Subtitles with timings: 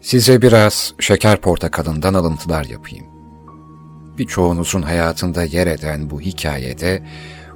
[0.00, 3.06] Size biraz şeker portakalından alıntılar yapayım.
[4.18, 7.02] Birçoğunuzun hayatında yer eden bu hikayede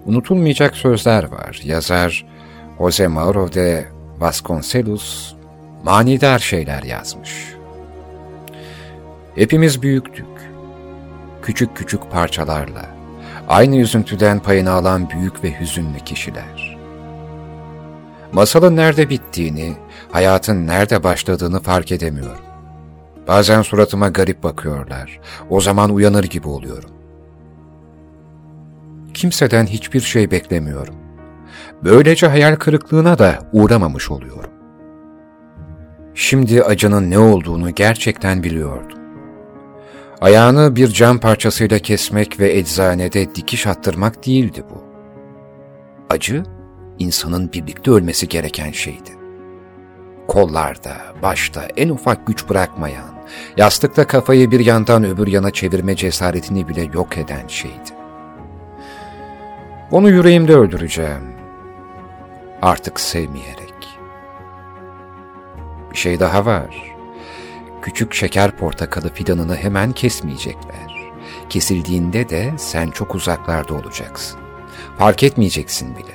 [0.06, 1.60] unutulmayacak sözler var.
[1.64, 2.26] Yazar
[2.78, 5.34] Jose Mauro de Vasconcelos
[5.84, 7.54] manidar şeyler yazmış.
[9.34, 10.26] Hepimiz büyüktük.
[11.42, 12.86] Küçük küçük parçalarla,
[13.48, 16.78] aynı üzüntüden payını alan büyük ve hüzünlü kişiler.
[18.32, 19.72] Masalın nerede bittiğini,
[20.12, 22.44] hayatın nerede başladığını fark edemiyorum.
[23.28, 25.20] Bazen suratıma garip bakıyorlar.
[25.50, 26.90] O zaman uyanır gibi oluyorum.
[29.14, 30.94] Kimseden hiçbir şey beklemiyorum.
[31.84, 34.50] Böylece hayal kırıklığına da uğramamış oluyorum.
[36.14, 38.98] Şimdi acının ne olduğunu gerçekten biliyordum.
[40.20, 44.84] Ayağını bir cam parçasıyla kesmek ve eczanede dikiş attırmak değildi bu.
[46.10, 46.42] Acı,
[46.98, 49.11] insanın birlikte ölmesi gereken şeydi.
[50.32, 53.14] Kollarda, başta en ufak güç bırakmayan,
[53.56, 57.90] yastıkta kafayı bir yandan öbür yana çevirme cesaretini bile yok eden şeydi.
[59.90, 61.34] Onu yüreğimde öldüreceğim.
[62.62, 63.98] Artık sevmeyerek.
[65.92, 66.94] Bir şey daha var.
[67.82, 71.12] Küçük şeker portakalı fidanını hemen kesmeyecekler.
[71.48, 74.40] Kesildiğinde de sen çok uzaklarda olacaksın.
[74.98, 76.14] Fark etmeyeceksin bile.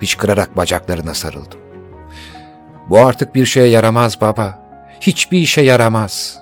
[0.00, 1.67] Hıçkırarak bacaklarına sarıldım.
[2.88, 4.58] Bu artık bir şeye yaramaz baba.
[5.00, 6.38] Hiçbir işe yaramaz.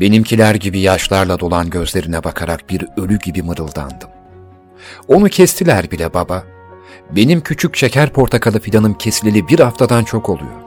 [0.00, 4.08] Benimkiler gibi yaşlarla dolan gözlerine bakarak bir ölü gibi mırıldandım.
[5.08, 6.44] Onu kestiler bile baba.
[7.10, 10.66] Benim küçük şeker portakalı fidanım kesileli bir haftadan çok oluyor.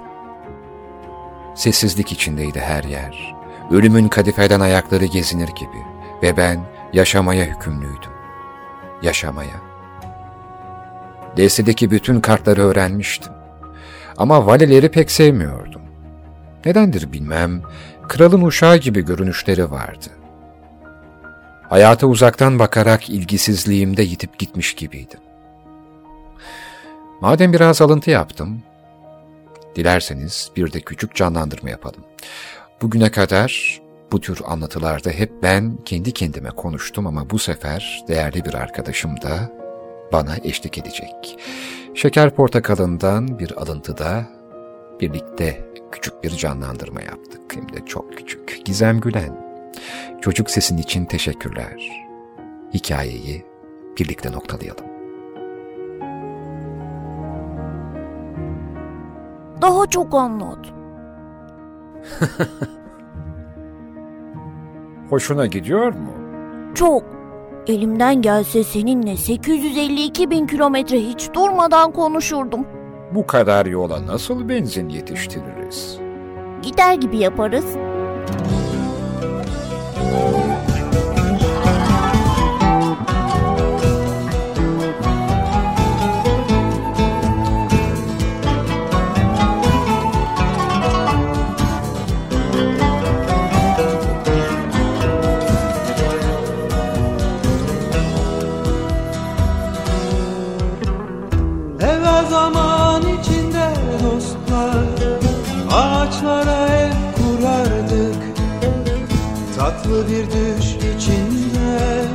[1.56, 3.36] Sessizlik içindeydi her yer.
[3.72, 5.84] Ölümün kadifeden ayakları gezinir gibi
[6.24, 6.60] ve ben
[6.94, 8.12] yaşamaya hükümlüydüm.
[9.02, 9.62] Yaşamaya.
[11.38, 13.39] Destedeki bütün kartları öğrenmiştim.
[14.20, 15.82] Ama valeleri pek sevmiyordum.
[16.66, 17.62] Nedendir bilmem,
[18.08, 20.08] kralın uşağı gibi görünüşleri vardı.
[21.70, 25.20] Hayata uzaktan bakarak ilgisizliğimde yitip gitmiş gibiydim.
[27.22, 28.62] Madem biraz alıntı yaptım,
[29.76, 32.04] dilerseniz bir de küçük canlandırma yapalım.
[32.82, 33.82] Bugüne kadar
[34.12, 39.59] bu tür anlatılarda hep ben kendi kendime konuştum ama bu sefer değerli bir arkadaşım da
[40.12, 41.40] bana eşlik edecek.
[41.96, 44.26] Şeker portakalından bir alıntıda
[45.02, 47.42] birlikte küçük bir canlandırma yaptık.
[47.56, 48.62] Hem de çok küçük.
[48.66, 49.50] Gizem Gülen.
[50.22, 51.92] Çocuk sesin için teşekkürler.
[52.74, 53.46] Hikayeyi
[54.00, 54.86] birlikte noktalayalım.
[59.62, 60.66] Daha çok anlat.
[65.10, 66.12] Hoşuna gidiyor mu?
[66.76, 67.19] Çok.
[67.70, 72.68] Elimden gelse seninle 852 bin kilometre hiç durmadan konuşurdum.
[73.16, 75.98] Bu kadar yola nasıl benzin yetiştiririz?
[76.62, 77.66] Gider gibi yaparız.
[109.60, 112.06] Tatlı bir düş içinde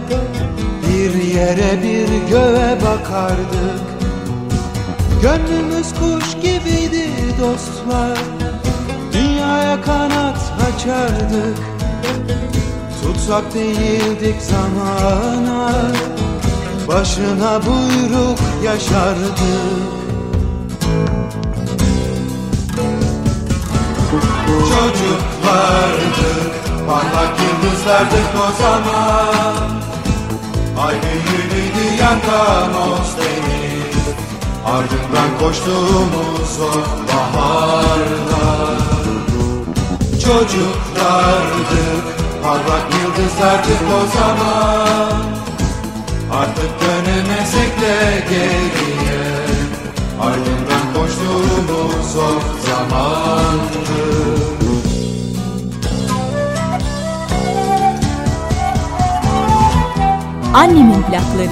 [0.88, 3.84] Bir yere bir göğe bakardık.
[5.22, 7.08] Gönlümüz kuş gibiydi
[7.40, 8.18] dostlar
[9.12, 10.38] Dünyaya kanat
[10.68, 11.58] açardık.
[13.02, 15.72] Tutsak değildik zamana
[16.88, 19.38] Başına buyruk yaşardık.
[24.58, 29.74] Çocuklardık Parlak yıldızlardık o zaman.
[30.86, 34.04] Ay büyülüydü yakamoz deniz
[34.66, 36.72] Ardından koştuğumuz o
[37.08, 38.78] baharlar
[40.24, 42.04] Çocuklardık
[42.42, 45.22] Parlak yıldızlardık o zaman.
[46.32, 49.24] Artık dönemesek de geriye.
[50.20, 54.63] Ardından koştuğumuz o zamandı
[60.54, 61.50] Annemin plakları.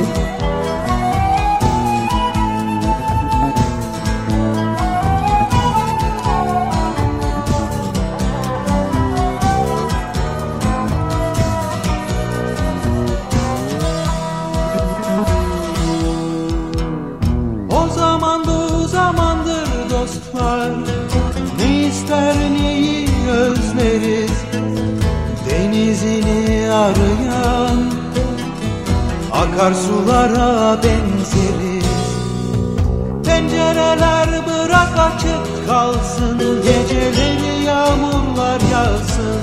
[17.70, 18.88] O zaman bu
[19.90, 20.70] dostlar.
[21.58, 24.32] Ne ister neyi özleriz?
[25.50, 27.61] Denizini arayan
[29.62, 31.84] Akarsulara benzeriz
[33.24, 39.42] Pencereler bırak açık kalsın Geceleri yağmurlar yağsın.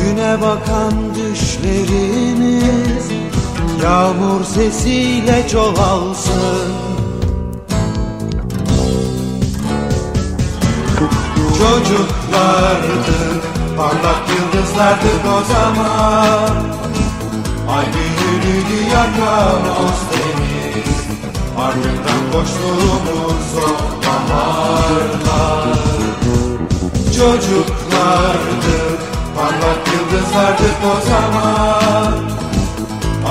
[0.00, 3.10] Güne bakan düşlerimiz
[3.82, 6.72] Yağmur sesiyle çoğalsın.
[11.58, 13.42] Çocuklardık,
[13.76, 16.81] parlak yıldızlardık o zaman
[18.52, 21.02] büyülüydü yakamoz deniz.
[21.58, 23.68] Ardından koştuğumuz o
[24.06, 25.78] baharlar
[27.16, 29.00] Çocuklardık,
[29.36, 32.12] parlak yıldızlardık o zaman.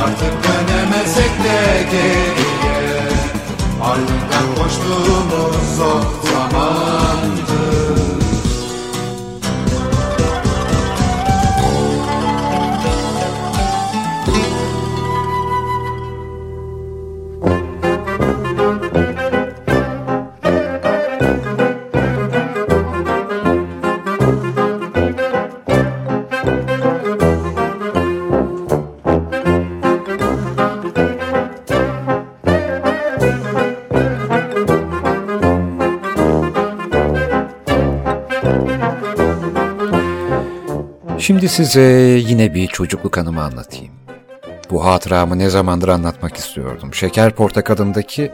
[0.04, 3.02] Artık dönemesek de geriye.
[3.84, 7.41] Ardından koştuğumuz o zamandı
[41.32, 41.82] Şimdi size
[42.28, 43.94] yine bir çocukluk anımı anlatayım.
[44.72, 46.94] Bu hatıramı ne zamandır anlatmak istiyordum.
[46.94, 48.32] Şeker Portakal'ındaki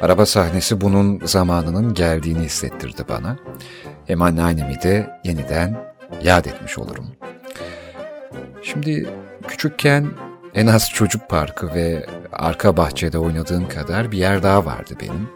[0.00, 3.38] araba sahnesi bunun zamanının geldiğini hissettirdi bana.
[4.06, 7.06] Hem anneannemi de yeniden yad etmiş olurum.
[8.62, 9.08] Şimdi
[9.48, 10.06] küçükken
[10.54, 15.28] en az çocuk parkı ve arka bahçede oynadığım kadar bir yer daha vardı benim.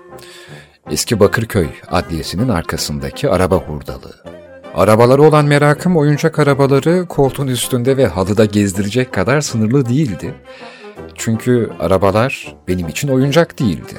[0.90, 4.39] Eski Bakırköy Adliyesi'nin arkasındaki araba hurdalığı.
[4.74, 10.34] Arabalara olan merakım oyuncak arabaları koltuğun üstünde ve halıda gezdirecek kadar sınırlı değildi.
[11.14, 13.94] Çünkü arabalar benim için oyuncak değildi.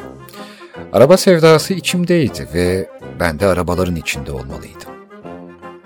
[0.93, 2.89] Araba sevdası içimdeydi ve
[3.19, 4.91] ben de arabaların içinde olmalıydım.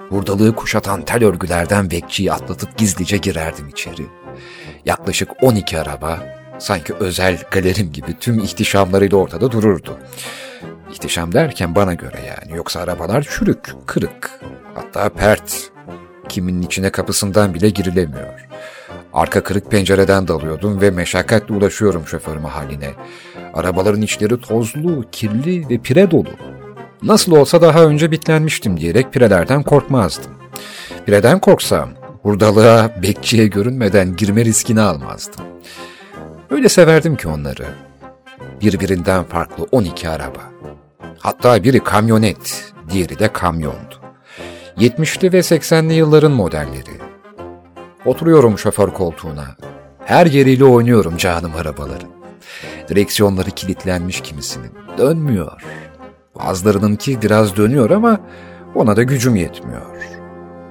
[0.10, 4.06] Hurdalığı kuşatan tel örgülerden bekçiyi atlatıp gizlice girerdim içeri.
[4.86, 6.20] Yaklaşık 12 araba
[6.60, 9.98] sanki özel galerim gibi tüm ihtişamlarıyla ortada dururdu.
[10.92, 14.32] İhtişam derken bana göre yani yoksa arabalar çürük, kırık,
[14.74, 15.72] hatta pert.
[16.30, 18.48] Kiminin içine kapısından bile girilemiyor.
[19.14, 22.92] Arka kırık pencereden dalıyordum ve meşakkatle ulaşıyorum şoför haline.
[23.54, 26.30] Arabaların içleri tozlu, kirli ve pire dolu.
[27.04, 30.32] Nasıl olsa daha önce bitlenmiştim diyerek pirelerden korkmazdım.
[31.06, 31.90] Pireden korksam
[32.22, 35.46] hurdalığa bekçiye görünmeden girme riskini almazdım.
[36.50, 37.66] Öyle severdim ki onları.
[38.62, 40.55] Birbirinden farklı 12 araba.
[41.26, 43.96] Hatta biri kamyonet, diğeri de kamyondu.
[44.78, 47.00] 70'li ve 80'li yılların modelleri.
[48.06, 49.46] Oturuyorum şoför koltuğuna.
[50.06, 52.10] Her yeriyle oynuyorum canım arabaların.
[52.90, 54.72] Direksiyonları kilitlenmiş kimisinin.
[54.98, 55.62] Dönmüyor.
[56.36, 58.20] Bazılarınınki biraz dönüyor ama
[58.76, 59.96] ona da gücüm yetmiyor.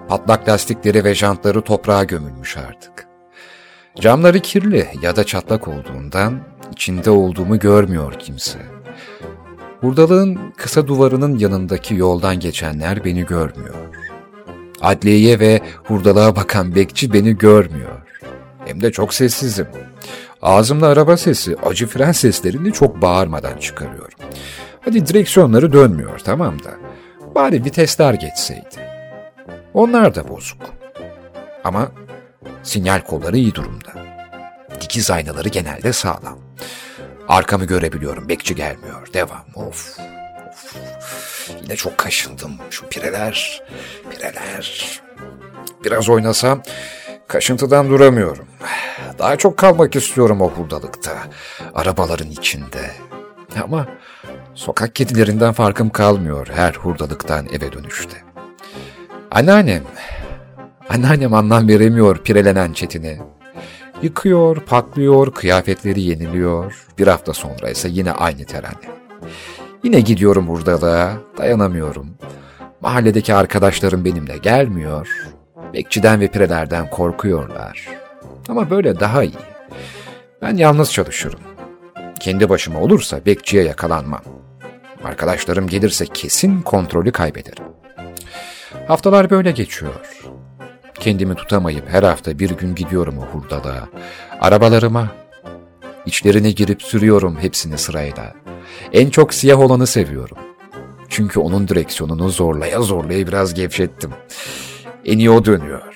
[0.09, 3.07] Patlak lastikleri ve jantları toprağa gömülmüş artık.
[4.01, 6.41] Camları kirli ya da çatlak olduğundan
[6.73, 8.74] içinde olduğumu görmüyor kimse.
[9.85, 13.75] Hurdalığın kısa duvarının yanındaki yoldan geçenler beni görmüyor.
[14.81, 18.01] Adliyeye ve hurdalığa bakan bekçi beni görmüyor.
[18.65, 19.67] Hem de çok sessizim.
[20.43, 24.19] Ağzımla araba sesi, acı fren seslerini çok bağırmadan çıkarıyorum.
[24.81, 26.71] Hadi direksiyonları dönmüyor tamam da.
[27.35, 28.89] Bari vitesler geçseydi.
[29.75, 30.63] Onlar da bozuk.
[31.65, 31.89] Ama
[32.63, 33.93] sinyal kolları iyi durumda.
[34.81, 36.39] Dikiz aynaları genelde sağlam.
[37.29, 38.29] Arkamı görebiliyorum.
[38.29, 39.13] Bekçi gelmiyor.
[39.15, 39.45] Devam.
[39.55, 39.99] Of.
[40.49, 41.51] of.
[41.63, 42.53] Yine çok kaşındım.
[42.71, 43.63] Şu pireler.
[44.11, 45.01] Pireler.
[45.85, 46.63] Biraz oynasam
[47.29, 48.47] kaşıntıdan duramıyorum.
[49.19, 51.13] Daha çok kalmak istiyorum o hurdalıkta.
[51.75, 52.91] Arabaların içinde.
[53.63, 53.87] Ama
[54.55, 58.17] sokak kedilerinden farkım kalmıyor her hurdalıktan eve dönüşte.
[59.31, 59.83] Anneannem,
[60.89, 63.19] anneannem anlam veremiyor pirelenen çetine.
[64.05, 66.87] Yıkıyor, paklıyor, kıyafetleri yeniliyor.
[66.99, 68.89] Bir hafta sonra ise yine aynı terane.
[69.83, 72.07] Yine gidiyorum hurdalığa, dayanamıyorum.
[72.81, 75.09] Mahalledeki arkadaşlarım benimle gelmiyor.
[75.73, 77.89] Bekçiden ve pirelerden korkuyorlar.
[78.49, 79.35] Ama böyle daha iyi.
[80.43, 81.41] Ben yalnız çalışırım.
[82.21, 84.23] Kendi başıma olursa bekçiye yakalanmam.
[85.05, 87.65] Arkadaşlarım gelirse kesin kontrolü kaybederim.
[88.89, 90.25] Haftalar böyle geçiyor.
[91.05, 93.89] Kendimi tutamayıp her hafta bir gün gidiyorum o hurdalığa.
[94.41, 95.09] Arabalarıma.
[96.07, 98.35] İçlerine girip sürüyorum hepsini sırayla.
[98.93, 100.37] En çok siyah olanı seviyorum.
[101.09, 104.11] Çünkü onun direksiyonunu zorlaya zorlaya biraz gevşettim.
[105.05, 105.95] En iyi o dönüyor.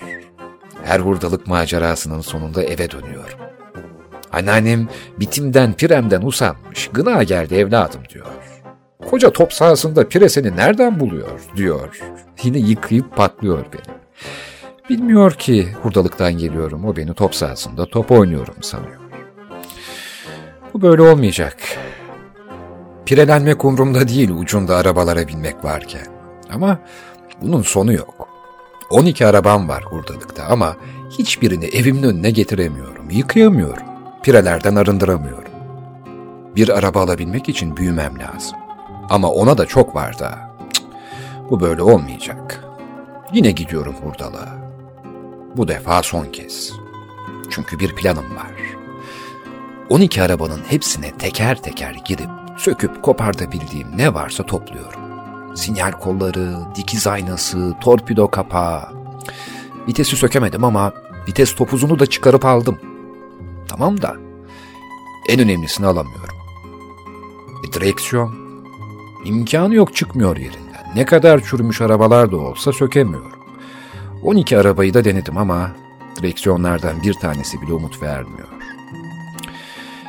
[0.84, 3.38] Her hurdalık macerasının sonunda eve dönüyorum.
[4.32, 4.88] Anneannem
[5.20, 6.90] bitimden piremden usanmış.
[6.92, 8.26] Gına geldi evladım diyor.
[9.10, 12.00] Koca top sahasında pire seni nereden buluyor diyor.
[12.42, 13.98] Yine yıkayıp patlıyor beni.
[14.88, 16.84] Bilmiyor ki hurdalıktan geliyorum.
[16.84, 19.00] O beni top sahasında top oynuyorum sanıyor.
[20.74, 21.56] Bu böyle olmayacak.
[23.06, 26.06] Pirelenmek umurumda değil ucunda arabalara binmek varken.
[26.52, 26.78] Ama
[27.42, 28.28] bunun sonu yok.
[28.90, 30.76] 12 arabam var hurdalıkta ama
[31.18, 33.86] hiçbirini evimin önüne getiremiyorum, yıkayamıyorum,
[34.22, 35.52] pirelerden arındıramıyorum.
[36.56, 38.58] Bir araba alabilmek için büyümem lazım.
[39.10, 40.38] Ama ona da çok var da.
[41.50, 42.64] Bu böyle olmayacak.
[43.32, 44.67] Yine gidiyorum hurdalığa.
[45.58, 46.72] Bu defa son kez.
[47.50, 48.52] Çünkü bir planım var.
[49.88, 55.00] 12 arabanın hepsine teker teker girip söküp kopartabildiğim ne varsa topluyorum.
[55.56, 58.82] Sinyal kolları, dikiz aynası, torpido kapağı.
[59.88, 60.92] Vitesi sökemedim ama
[61.28, 62.78] vites topuzunu da çıkarıp aldım.
[63.68, 64.16] Tamam da
[65.28, 66.36] en önemlisini alamıyorum.
[67.68, 68.34] E, direksiyon.
[69.24, 70.92] İmkanı yok çıkmıyor yerinden.
[70.94, 73.37] Ne kadar çürümüş arabalar da olsa sökemiyorum.
[74.22, 75.70] 12 arabayı da denedim ama
[76.16, 78.48] direksiyonlardan bir tanesi bile umut vermiyor.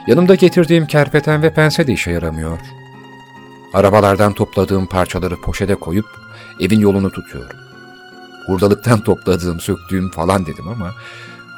[0.07, 2.59] Yanımda getirdiğim kerpeten ve pense de işe yaramıyor.
[3.73, 6.05] Arabalardan topladığım parçaları poşete koyup
[6.59, 7.57] evin yolunu tutuyorum.
[8.45, 10.91] Hurdalıktan topladığım, söktüğüm falan dedim ama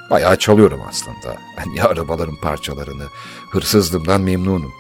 [0.10, 1.38] bayağı çalıyorum aslında.
[1.56, 3.06] Hani arabaların parçalarını,
[3.52, 4.74] hırsızlığımdan memnunum.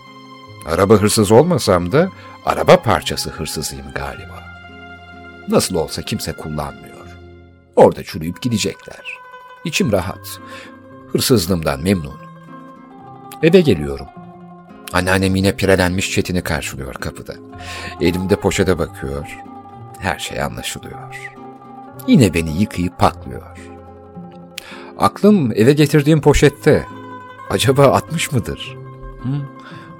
[0.66, 2.10] Araba hırsız olmasam da
[2.46, 4.44] araba parçası hırsızıyım galiba.
[5.48, 6.90] Nasıl olsa kimse kullanmıyor.
[7.75, 9.18] Orada çürüyüp gidecekler.
[9.66, 10.40] İçim rahat.
[11.12, 12.20] Hırsızlığımdan memnunum.
[13.44, 14.08] Eve geliyorum.
[14.94, 17.34] Anneannem yine pirelenmiş Çetin'i karşılıyor kapıda.
[18.01, 19.38] Elimde poşete bakıyor.
[20.00, 21.32] Her şey anlaşılıyor.
[22.08, 23.58] Yine beni yıkayıp paklıyor.
[24.98, 26.86] Aklım eve getirdiğim poşette.
[27.50, 28.78] Acaba atmış mıdır?
[29.24, 29.30] Hı?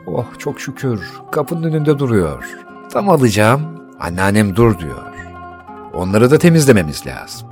[0.08, 2.44] Oh çok şükür kapının önünde duruyor.
[2.92, 3.62] Tam alacağım.
[4.00, 5.14] Anneannem dur diyor.
[5.94, 7.51] Onları da temizlememiz lazım.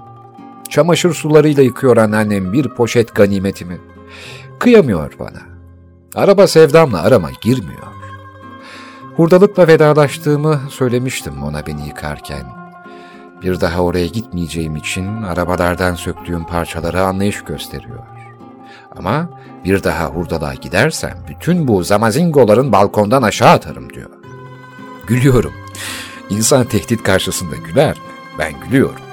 [0.70, 3.78] Çamaşır sularıyla yıkıyor anneannem bir poşet ganimetimi.
[4.60, 5.42] Kıyamıyor bana.
[6.16, 7.88] Araba sevdamla arama girmiyor.
[9.16, 12.44] Hurdalıkla vedalaştığımı söylemiştim ona beni yıkarken.
[13.42, 18.00] Bir daha oraya gitmeyeceğim için arabalardan söktüğüm parçalara anlayış gösteriyor.
[18.98, 19.30] Ama
[19.66, 24.10] bir daha hurdalığa gidersem bütün bu zamazingoların balkondan aşağı atarım diyor.
[25.08, 25.54] Gülüyorum.
[26.30, 27.98] İnsan tehdit karşısında güler?
[28.40, 29.09] Ben gülüyorum.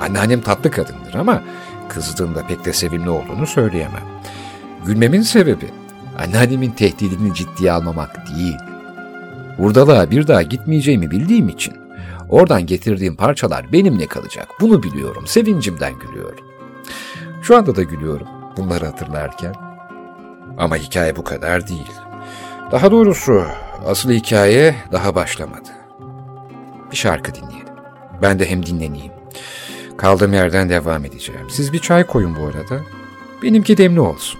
[0.00, 1.42] Anneannem tatlı kadındır ama
[1.88, 4.02] kızdığında pek de sevimli olduğunu söyleyemem.
[4.86, 5.66] Gülmemin sebebi
[6.18, 8.56] anneannemin tehdidini ciddiye almamak değil.
[9.56, 11.74] Hurdalığa bir daha gitmeyeceğimi bildiğim için
[12.28, 14.48] oradan getirdiğim parçalar benimle kalacak.
[14.60, 15.26] Bunu biliyorum.
[15.26, 16.44] Sevincimden gülüyorum.
[17.42, 18.26] Şu anda da gülüyorum
[18.56, 19.54] bunları hatırlarken.
[20.58, 21.92] Ama hikaye bu kadar değil.
[22.72, 23.44] Daha doğrusu
[23.86, 25.68] asıl hikaye daha başlamadı.
[26.90, 27.74] Bir şarkı dinleyelim.
[28.22, 29.19] Ben de hem dinleneyim.
[30.00, 31.46] Kaldığım yerden devam edeceğim.
[31.50, 32.80] Siz bir çay koyun bu arada.
[33.42, 34.39] Benimki demli olsun.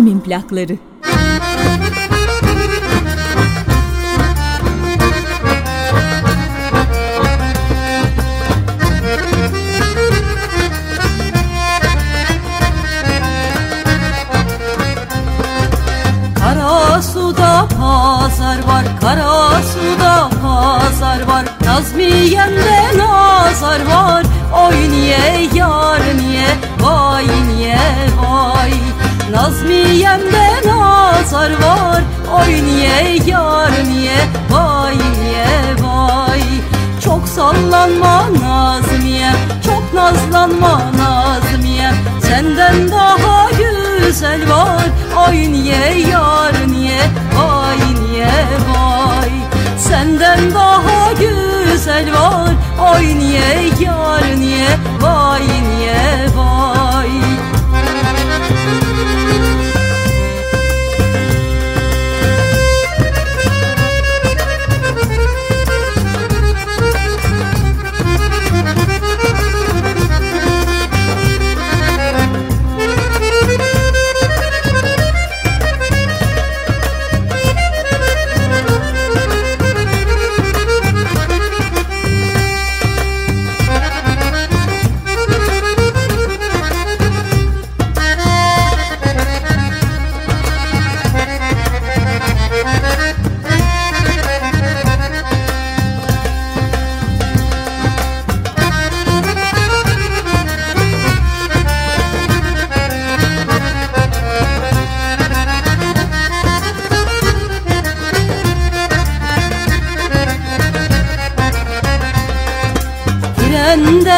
[0.00, 0.78] Annemin plakları.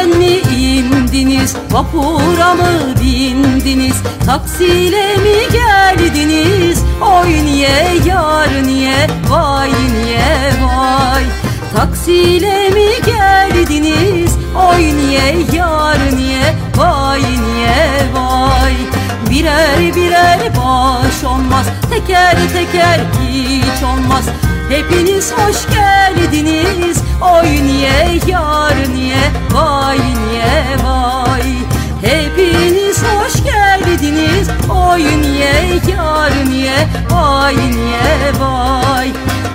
[0.03, 3.97] Trenden mi indiniz, vapura mı bindiniz?
[4.27, 11.25] Taksiyle mi geldiniz, oy niye yar niye Vay niye vay?
[11.77, 18.75] Taksiyle mi geldiniz, oy niye yar niye Vay niye vay?
[19.31, 24.25] Birer birer baş olmaz Teker teker hiç olmaz
[24.73, 26.99] Hepiniz hoş geldiniz.
[27.21, 31.43] Oy niye yar niye Vay niye vay?
[32.02, 34.49] Hepiniz hoş geldiniz.
[34.71, 39.09] Oy niye yar niye Vay niye vay?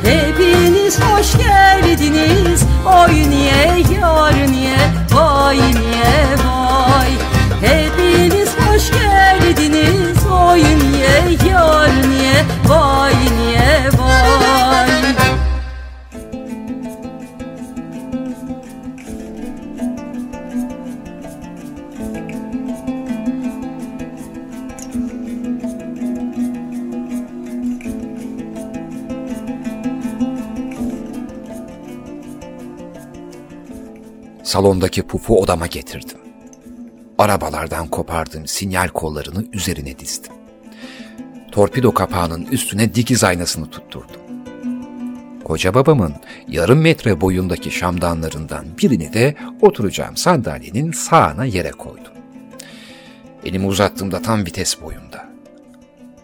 [0.03, 2.63] Hepiniz hoş geldiniz.
[2.86, 4.77] Oy niye yar niye
[5.12, 7.12] Vay niye vay?
[7.62, 10.17] Hepiniz hoş geldiniz.
[10.31, 13.16] Oy niye yar niye Vay
[34.48, 36.18] Salondaki pufu odama getirdim.
[37.18, 40.33] Arabalardan kopardığım sinyal kollarını üzerine dizdim.
[41.51, 44.22] Torpido kapağının üstüne dikiz aynasını tutturdum.
[45.44, 46.14] Koca babamın
[46.48, 52.14] yarım metre boyundaki şamdanlarından birini de oturacağım sandalyenin sağına yere koydum.
[53.46, 55.29] Elimi uzattığımda tam vites boyunda.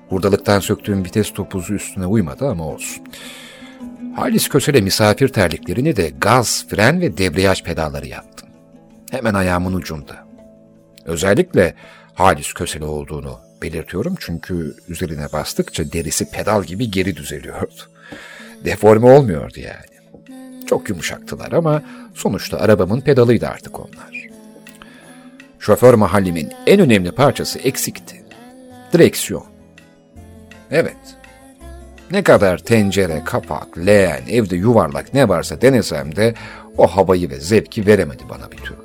[0.10, 3.04] Hurdalıktan söktüğüm vites topuzu üstüne uymadı ama olsun.
[4.16, 8.50] Halis Kösel'e misafir terliklerini de gaz, fren ve debriyaj pedalları yaptım.
[9.12, 10.28] Hemen ayağımın ucunda.
[11.06, 11.74] Özellikle
[12.14, 17.74] Halis Kösele olduğunu belirtiyorum çünkü üzerine bastıkça derisi pedal gibi geri düzeliyordu.
[18.66, 19.94] Deforme olmuyordu yani.
[20.68, 24.28] Çok yumuşaktılar ama sonuçta arabamın pedalıydı artık onlar.
[25.60, 28.24] Şoför mahallimin en önemli parçası eksikti.
[28.94, 29.46] Direksiyon.
[30.72, 31.18] Evet,
[32.14, 36.34] ne kadar tencere, kapak, leğen, evde yuvarlak ne varsa denesem de
[36.78, 38.84] o havayı ve zevki veremedi bana bir türlü.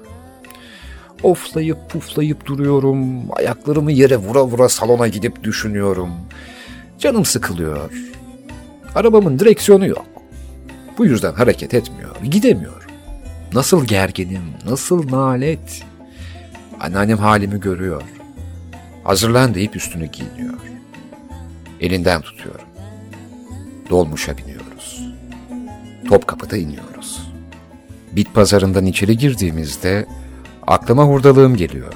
[1.23, 2.99] Oflayıp puflayıp duruyorum,
[3.33, 6.11] ayaklarımı yere vura vura salona gidip düşünüyorum.
[6.99, 7.91] Canım sıkılıyor.
[8.95, 10.07] Arabamın direksiyonu yok.
[10.99, 12.87] Bu yüzden hareket etmiyor, gidemiyor.
[13.53, 15.83] Nasıl gerginim, nasıl nalet.
[16.81, 18.03] Anneannem halimi görüyor.
[19.05, 20.59] Hazırlan deyip üstünü giyiniyor.
[21.81, 22.68] Elinden tutuyorum.
[23.91, 25.03] Dolmuşa biniyoruz.
[26.09, 27.33] Topkapı'da iniyoruz.
[28.13, 30.07] Bit pazarından içeri girdiğimizde
[30.67, 31.93] aklıma hurdalığım geliyor.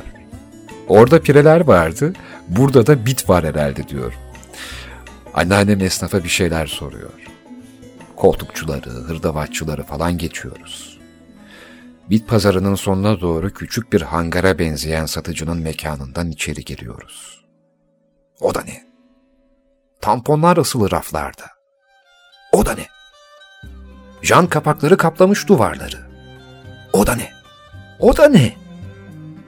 [0.89, 2.13] Orada pireler vardı,
[2.49, 4.19] burada da bit var herhalde diyorum.
[5.35, 7.11] Anneannem esnafa bir şeyler soruyor.
[8.17, 10.99] Koltukçuları, hırdavatçıları falan geçiyoruz.
[12.11, 17.45] Bit pazarının sonuna doğru küçük bir hangara benzeyen satıcının mekanından içeri giriyoruz.
[18.41, 18.83] O da ne?
[20.01, 21.62] Tamponlar asılı raflarda.
[22.53, 22.87] O da ne?
[24.23, 26.07] Jant kapakları kaplamış duvarları.
[26.93, 27.31] O da ne?
[27.99, 28.57] O da ne?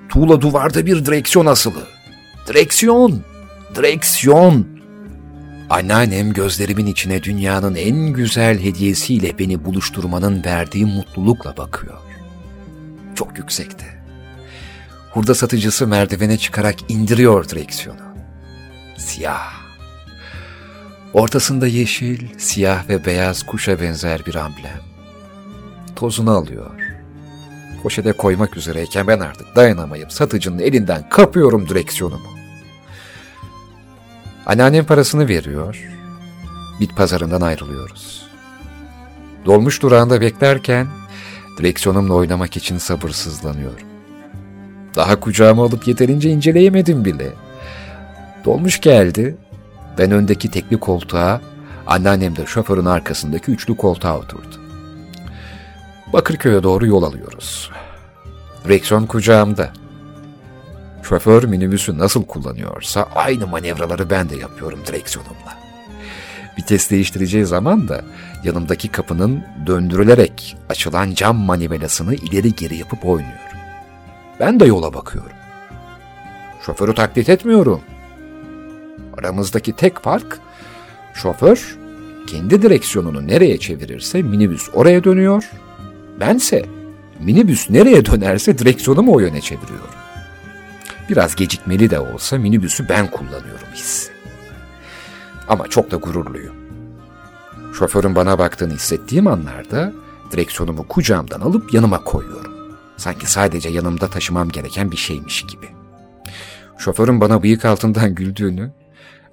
[0.08, 1.86] Tuğla duvarda bir direksiyon asılı.
[2.48, 3.22] Direksiyon!
[3.74, 4.66] Direksiyon!
[5.70, 11.98] Anneannem gözlerimin içine dünyanın en güzel hediyesiyle beni buluşturmanın verdiği mutlulukla bakıyor.
[13.14, 14.04] Çok yüksekte.
[15.10, 18.00] Hurda satıcısı merdivene çıkarak indiriyor direksiyonu.
[18.96, 19.63] Siyah.
[21.14, 24.80] Ortasında yeşil, siyah ve beyaz kuşa benzer bir amblem.
[25.96, 26.70] Tozunu alıyor.
[27.82, 32.28] Poşete koymak üzereyken ben artık dayanamayıp satıcının elinden kapıyorum direksiyonumu.
[34.46, 35.90] Anneannem parasını veriyor.
[36.80, 38.26] Bit pazarından ayrılıyoruz.
[39.44, 40.86] Dolmuş durağında beklerken
[41.58, 43.86] direksiyonumla oynamak için sabırsızlanıyorum.
[44.96, 47.32] Daha kucağıma alıp yeterince inceleyemedim bile.
[48.44, 49.36] Dolmuş geldi.
[49.98, 51.40] Ben öndeki tekli koltuğa,
[51.86, 54.56] anneannem de şoförün arkasındaki üçlü koltuğa oturdu.
[56.12, 57.70] Bakırköy'e doğru yol alıyoruz.
[58.64, 59.72] Direksiyon kucağımda.
[61.02, 65.64] Şoför minibüsü nasıl kullanıyorsa aynı manevraları ben de yapıyorum direksiyonumla.
[66.58, 68.04] Vites değiştireceği zaman da
[68.44, 73.58] yanımdaki kapının döndürülerek açılan cam manivelasını ileri geri yapıp oynuyorum.
[74.40, 75.36] Ben de yola bakıyorum.
[76.66, 77.80] Şoförü taklit etmiyorum.
[79.18, 80.38] Aramızdaki tek fark
[81.14, 81.76] şoför
[82.26, 85.50] kendi direksiyonunu nereye çevirirse minibüs oraya dönüyor.
[86.20, 86.66] Bense
[87.20, 89.94] minibüs nereye dönerse direksiyonumu o yöne çeviriyorum.
[91.08, 94.12] Biraz gecikmeli de olsa minibüsü ben kullanıyorum hissi.
[95.48, 96.54] Ama çok da gururluyum.
[97.78, 99.92] Şoförün bana baktığını hissettiğim anlarda
[100.30, 102.52] direksiyonumu kucağımdan alıp yanıma koyuyorum.
[102.96, 105.66] Sanki sadece yanımda taşımam gereken bir şeymiş gibi.
[106.78, 108.72] Şoförün bana bıyık altından güldüğünü,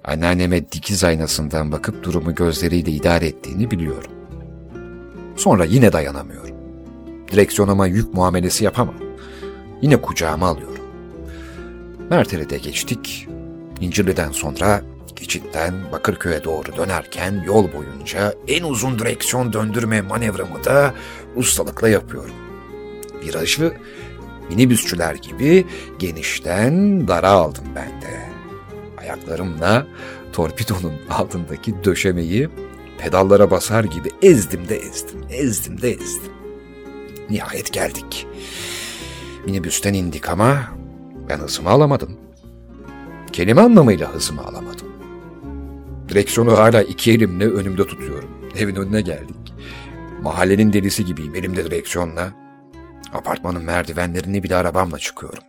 [0.04, 4.10] anneanneme dikiz aynasından bakıp durumu gözleriyle idare ettiğini biliyorum.
[5.36, 6.56] Sonra yine dayanamıyorum.
[7.32, 8.94] Direksiyonuma yük muamelesi yapamam.
[9.82, 10.84] Yine kucağıma alıyorum.
[12.10, 13.28] Merteli'de geçtik.
[13.80, 14.82] İncirli'den sonra
[15.16, 20.94] geçitten Bakırköy'e doğru dönerken yol boyunca en uzun direksiyon döndürme manevramı da
[21.36, 22.34] ustalıkla yapıyorum.
[23.24, 23.72] Virajı
[24.50, 25.66] minibüsçüler gibi
[25.98, 28.31] genişten dara aldım ben de.
[29.02, 29.86] Ayaklarımla
[30.32, 32.48] torpidonun altındaki döşemeyi
[32.98, 36.32] pedallara basar gibi ezdim de ezdim, ezdim de ezdim.
[37.30, 38.26] Nihayet geldik.
[39.46, 40.62] Minibüsten indik ama
[41.28, 42.16] ben hızımı alamadım.
[43.32, 44.88] Kelime anlamıyla hızımı alamadım.
[46.08, 48.30] Direksiyonu hala iki elimle önümde tutuyorum.
[48.58, 49.54] Evin önüne geldik.
[50.22, 52.32] Mahallenin delisi gibiyim elimde direksiyonla.
[53.12, 55.42] Apartmanın merdivenlerini bile arabamla çıkıyorum.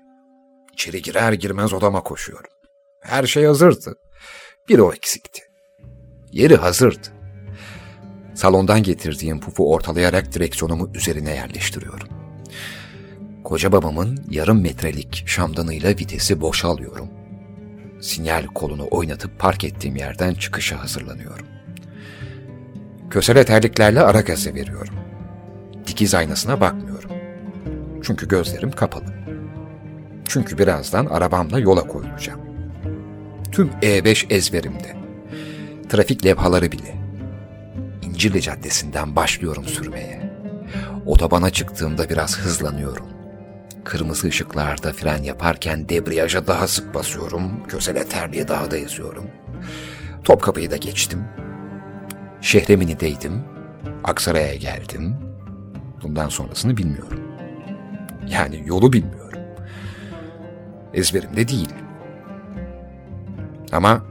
[0.74, 2.53] İçeri girer girmez odama koşuyorum.
[3.04, 3.96] Her şey hazırdı.
[4.70, 5.42] Bir o eksikti.
[6.32, 7.08] Yeri hazırdı.
[8.36, 12.08] Salondan getirdiğim pufu ortalayarak direksiyonumu üzerine yerleştiriyorum.
[13.44, 17.10] Koca babamın yarım metrelik şamdanıyla vitesi boşalıyorum.
[18.02, 21.48] Sinyal kolunu oynatıp park ettiğim yerden çıkışa hazırlanıyorum.
[23.10, 24.96] Kösele terliklerle ara gazı veriyorum.
[25.88, 27.12] Dikiz aynasına bakmıyorum.
[28.04, 29.14] Çünkü gözlerim kapalı.
[30.28, 32.53] Çünkü birazdan arabamla yola koyulacağım.
[33.54, 34.96] Tüm E5 ezberimde.
[35.90, 36.96] Trafik levhaları bile.
[38.02, 40.34] İncirli Caddesi'nden başlıyorum sürmeye.
[41.06, 43.06] Otobana çıktığımda biraz hızlanıyorum.
[43.84, 47.68] Kırmızı ışıklarda fren yaparken debriyaja daha sık basıyorum.
[47.68, 49.28] Kösele terliğe daha da yazıyorum.
[50.24, 51.24] Topkapı'yı da geçtim.
[52.42, 53.44] Şehremini'deydim.
[54.04, 55.16] Aksaray'a geldim.
[56.04, 57.20] Bundan sonrasını bilmiyorum.
[58.28, 59.40] Yani yolu bilmiyorum.
[60.94, 61.83] Ezberimde değil.
[63.74, 64.06] Ama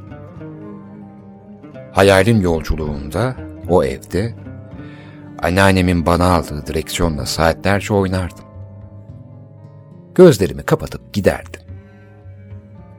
[1.92, 3.36] hayalin yolculuğunda
[3.68, 4.34] o evde
[5.42, 8.44] anneannemin bana aldığı direksiyonla saatlerce oynardım.
[10.14, 11.60] Gözlerimi kapatıp giderdim.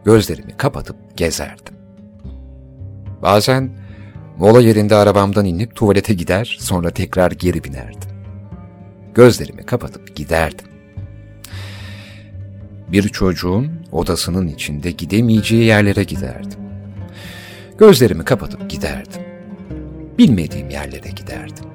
[0.05, 1.75] Gözlerimi kapatıp gezerdim.
[3.21, 3.69] Bazen
[4.37, 8.09] mola yerinde arabamdan inip tuvalete gider sonra tekrar geri binerdim.
[9.13, 10.72] Gözlerimi kapatıp giderdim.
[12.93, 16.59] Bir çocuğun odasının içinde gidemeyeceği yerlere giderdim.
[17.77, 19.21] Gözlerimi kapatıp giderdim.
[20.17, 21.65] Bilmediğim yerlere giderdim.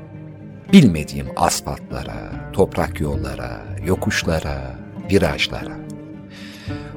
[0.73, 4.77] Bilmediğim asfaltlara, toprak yollara, yokuşlara,
[5.11, 5.79] virajlara.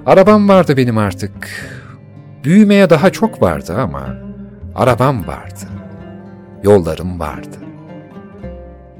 [0.05, 1.49] Arabam vardı benim artık.
[2.43, 4.17] Büyümeye daha çok vardı ama
[4.75, 5.65] arabam vardı.
[6.63, 7.57] Yollarım vardı.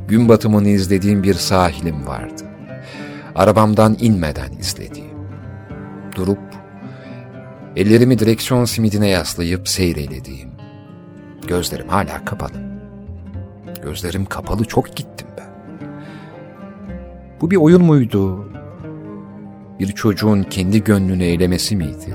[0.08, 2.44] Gün batımını izlediğim bir sahilim vardı.
[3.36, 5.11] Arabamdan inmeden izlediğim.
[6.16, 6.40] Durup
[7.76, 10.50] ellerimi direksiyon simidine yaslayıp seyreylediğim.
[11.48, 12.72] Gözlerim hala kapalı.
[13.84, 15.50] Gözlerim kapalı çok gittim ben.
[17.42, 18.52] Bu bir oyun muydu?
[19.80, 22.14] Bir çocuğun kendi gönlünü eylemesi miydi?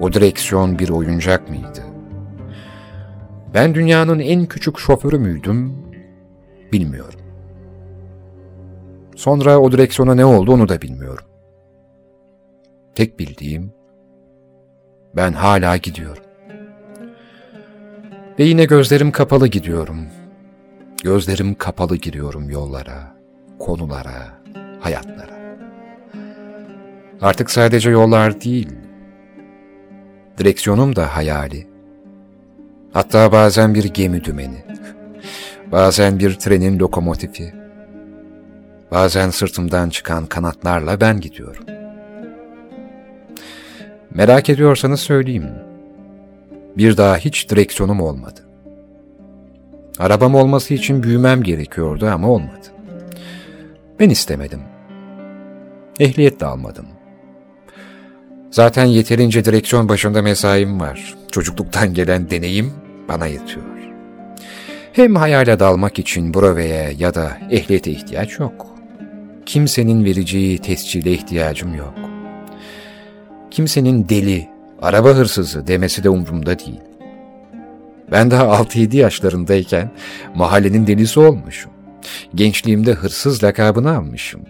[0.00, 1.82] O direksiyon bir oyuncak mıydı?
[3.54, 5.72] Ben dünyanın en küçük şoförü müydüm?
[6.72, 7.20] Bilmiyorum.
[9.16, 11.24] Sonra o direksiyona ne oldu onu da bilmiyorum.
[12.96, 13.72] Tek bildiğim,
[15.16, 16.22] ben hala gidiyorum.
[18.38, 20.06] Ve yine gözlerim kapalı gidiyorum.
[21.02, 23.16] Gözlerim kapalı giriyorum yollara,
[23.58, 24.42] konulara,
[24.80, 25.56] hayatlara.
[27.20, 28.72] Artık sadece yollar değil,
[30.38, 31.66] direksiyonum da hayali.
[32.92, 34.64] Hatta bazen bir gemi dümeni,
[35.72, 37.54] bazen bir trenin lokomotifi,
[38.90, 41.85] bazen sırtımdan çıkan kanatlarla ben gidiyorum.
[44.16, 45.48] Merak ediyorsanız söyleyeyim.
[46.76, 48.40] Bir daha hiç direksiyonum olmadı.
[49.98, 52.66] Arabam olması için büyümem gerekiyordu ama olmadı.
[54.00, 54.60] Ben istemedim.
[56.00, 56.86] Ehliyet de almadım.
[58.50, 61.14] Zaten yeterince direksiyon başında mesaim var.
[61.30, 62.72] Çocukluktan gelen deneyim
[63.08, 63.64] bana yetiyor.
[64.92, 68.66] Hem hayale dalmak için broveye ya da ehliyete ihtiyaç yok.
[69.46, 72.15] Kimsenin vereceği tescile ihtiyacım yok.
[73.56, 74.48] Kimsenin deli,
[74.82, 76.80] araba hırsızı demesi de umurumda değil.
[78.12, 79.90] Ben daha 6-7 yaşlarındayken
[80.34, 81.72] mahallenin delisi olmuşum.
[82.34, 84.40] Gençliğimde hırsız lakabını almışım.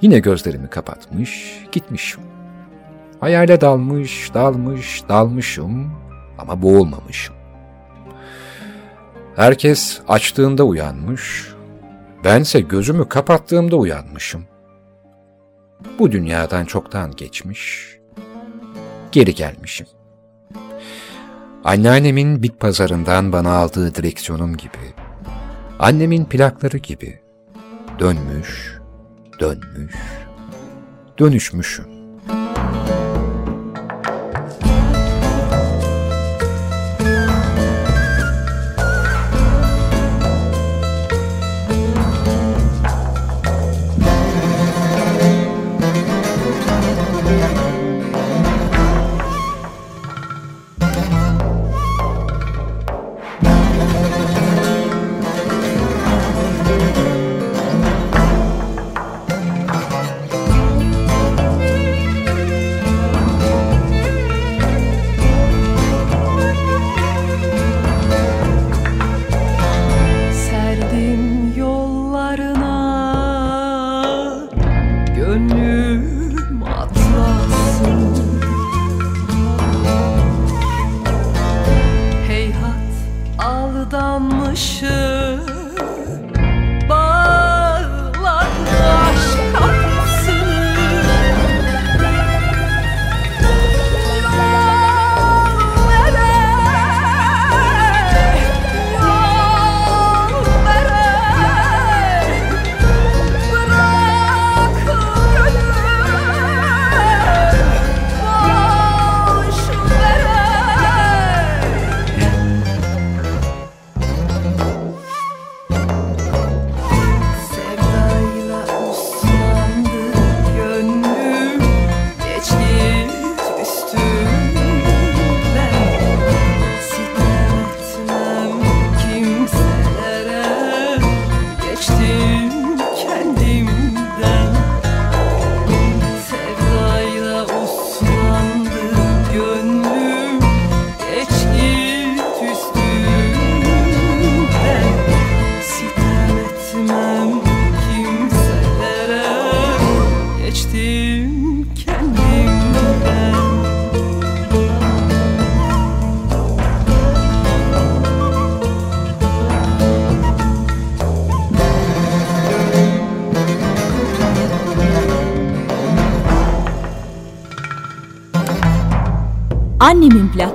[0.00, 2.20] Yine gözlerimi kapatmış, gitmişim.
[3.20, 5.92] Hayale dalmış, dalmış, dalmışım
[6.38, 7.34] ama boğulmamışım.
[9.36, 11.48] Herkes açtığında uyanmış,
[12.24, 14.44] Bense gözümü kapattığımda uyanmışım.
[15.98, 17.92] Bu dünyadan çoktan geçmiş,
[19.12, 19.86] geri gelmişim.
[21.64, 24.94] Anneannemin bit pazarından bana aldığı direksiyonum gibi,
[25.78, 27.20] annemin plakları gibi
[27.98, 28.78] dönmüş,
[29.40, 29.94] dönmüş,
[31.18, 31.91] dönüşmüşüm.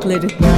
[0.07, 0.56] Annemin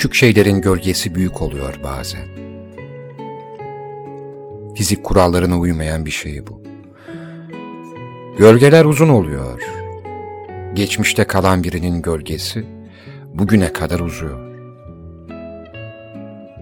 [0.00, 2.28] Küçük şeylerin gölgesi büyük oluyor bazen.
[4.74, 6.62] Fizik kurallarına uymayan bir şey bu.
[8.38, 9.62] Gölgeler uzun oluyor.
[10.74, 12.66] Geçmişte kalan birinin gölgesi
[13.34, 14.56] bugüne kadar uzuyor.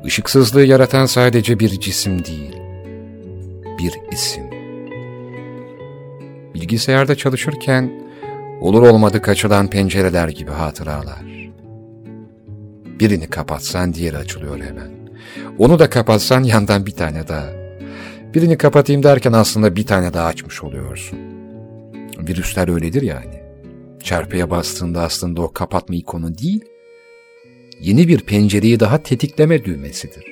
[0.04, 2.56] Işıksızlığı yaratan sadece bir cisim değil,
[3.78, 4.50] bir isim.
[6.54, 7.92] Bilgisayarda çalışırken
[8.60, 11.27] olur olmadık açılan pencereler gibi hatıralar.
[13.00, 14.90] Birini kapatsan diğeri açılıyor hemen.
[15.58, 17.46] Onu da kapatsan yandan bir tane daha.
[18.34, 21.18] Birini kapatayım derken aslında bir tane daha açmış oluyorsun.
[22.18, 23.42] Virüsler öyledir yani.
[24.02, 26.64] Çarpıya bastığında aslında o kapatma ikonu değil,
[27.80, 30.24] yeni bir pencereyi daha tetikleme düğmesidir.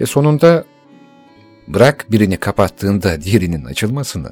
[0.00, 0.64] Ve sonunda
[1.68, 4.30] bırak birini kapattığında diğerinin açılmasını,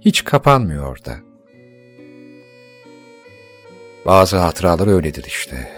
[0.00, 1.29] hiç kapanmıyor da.
[4.06, 5.72] Bazı hatıralar öyledir işte.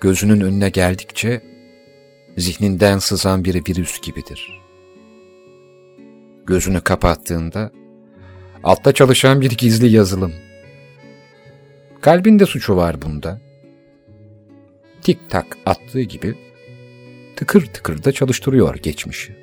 [0.00, 1.42] Gözünün önüne geldikçe
[2.36, 4.62] zihninden sızan bir virüs gibidir.
[6.46, 7.72] Gözünü kapattığında
[8.64, 10.32] altta çalışan bir gizli yazılım.
[12.00, 13.40] Kalbinde suçu var bunda.
[15.02, 16.34] Tik tak attığı gibi
[17.36, 19.36] tıkır tıkır da çalıştırıyor geçmişi.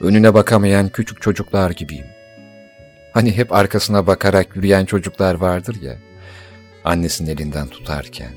[0.00, 2.13] Önüne bakamayan küçük çocuklar gibiyim.
[3.14, 5.96] Hani hep arkasına bakarak yürüyen çocuklar vardır ya,
[6.84, 8.32] annesinin elinden tutarken.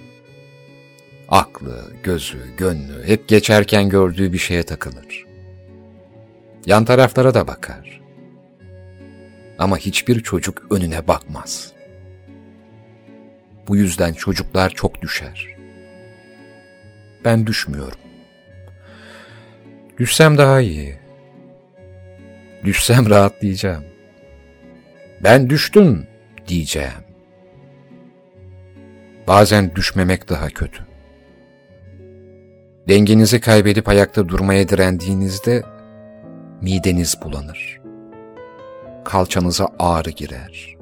[1.30, 5.26] Aklı, gözü, gönlü hep geçerken gördüğü bir şeye takılır.
[6.66, 8.02] Yan taraflara da bakar.
[9.60, 11.72] Ama hiçbir çocuk önüne bakmaz.
[13.68, 15.48] Bu yüzden çocuklar çok düşer.
[17.26, 18.00] Ben düşmüyorum.
[20.00, 20.96] Düşsem daha iyi.
[22.63, 23.96] Düşsem rahatlayacağım.
[25.23, 26.08] Ben düştüm
[26.47, 27.08] diyeceğim.
[29.27, 30.84] Bazen düşmemek daha kötü.
[32.88, 35.63] Dengenizi kaybedip ayakta durmaya direndiğinizde
[36.62, 37.82] mideniz bulanır.
[39.06, 40.77] Kalçanıza ağrı girer.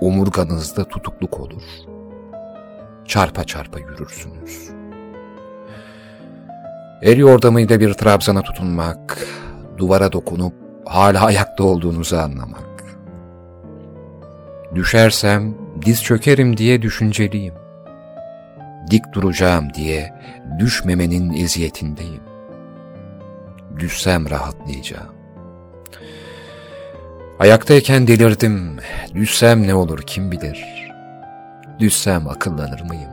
[0.00, 1.62] Omurganızda tutukluk olur.
[3.04, 4.70] Çarpa çarpa yürürsünüz.
[7.02, 9.18] El yordamıyla bir trabzana tutunmak,
[9.78, 12.75] duvara dokunup hala ayakta olduğunuzu anlamak.
[14.76, 15.54] Düşersem
[15.86, 17.54] diz çökerim diye düşünceliyim.
[18.90, 20.14] Dik duracağım diye
[20.58, 22.22] düşmemenin eziyetindeyim.
[23.78, 25.14] Düşsem rahatlayacağım.
[27.38, 28.76] Ayaktayken delirdim.
[29.14, 30.64] Düşsem ne olur kim bilir.
[31.78, 33.10] Düşsem akıllanır mıyım?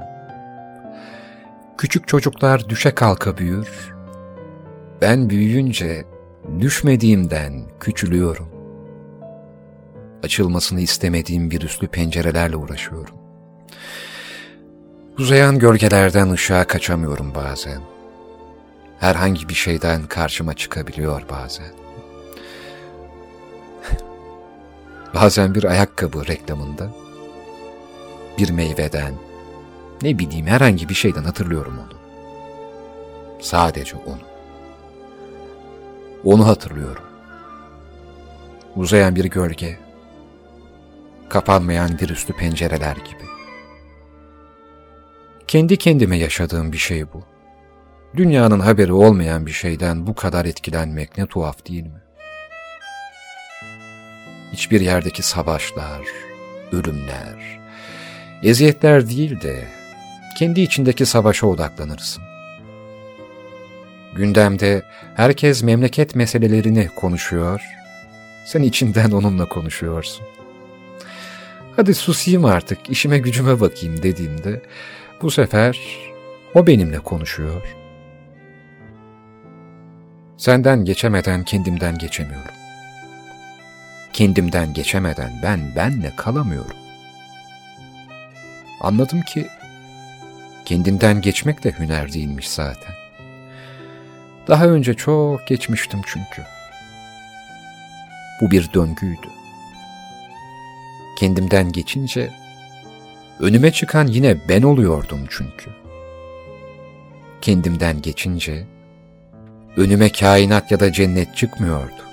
[1.78, 3.93] Küçük çocuklar düşe kalka büyür.
[5.02, 6.06] Ben büyüyünce
[6.60, 8.52] düşmediğimden küçülüyorum.
[10.23, 13.15] Açılmasını istemediğim bir üslü pencerelerle uğraşıyorum.
[15.19, 17.81] Uzayan gölgelerden ışığa kaçamıyorum bazen.
[18.99, 21.73] Herhangi bir şeyden karşıma çıkabiliyor bazen.
[25.13, 26.89] bazen bir ayakkabı reklamında,
[28.37, 29.13] bir meyveden,
[30.02, 32.00] ne bileyim herhangi bir şeyden hatırlıyorum onu.
[33.41, 34.21] Sadece onu.
[36.23, 37.04] Onu hatırlıyorum.
[38.75, 39.83] Uzayan bir gölge,
[41.34, 43.25] kapanmayan virüslü pencereler gibi.
[45.48, 47.23] Kendi kendime yaşadığım bir şey bu.
[48.15, 52.02] Dünyanın haberi olmayan bir şeyden bu kadar etkilenmek ne tuhaf değil mi?
[54.52, 56.02] Hiçbir yerdeki savaşlar,
[56.71, 57.60] ölümler,
[58.44, 59.67] eziyetler değil de
[60.40, 62.23] kendi içindeki savaşa odaklanırsın.
[64.15, 64.81] Gündemde
[65.15, 67.62] herkes memleket meselelerini konuşuyor,
[68.46, 70.25] sen içinden onunla konuşuyorsun.
[71.76, 74.62] Hadi susayım artık, işime gücüme bakayım dediğimde
[75.21, 75.80] bu sefer
[76.56, 77.76] o benimle konuşuyor.
[80.38, 82.52] Senden geçemeden kendimden geçemiyorum.
[84.13, 86.78] Kendimden geçemeden ben benle kalamıyorum.
[88.82, 89.48] Anladım ki
[90.65, 92.94] kendinden geçmek de hüner değilmiş zaten.
[94.48, 96.42] Daha önce çok geçmiştim çünkü.
[98.42, 99.33] Bu bir döngüydü.
[101.15, 102.31] Kendimden geçince
[103.39, 105.71] önüme çıkan yine ben oluyordum çünkü.
[107.41, 108.63] Kendimden geçince
[109.77, 112.03] önüme kainat ya da cennet çıkmıyordu.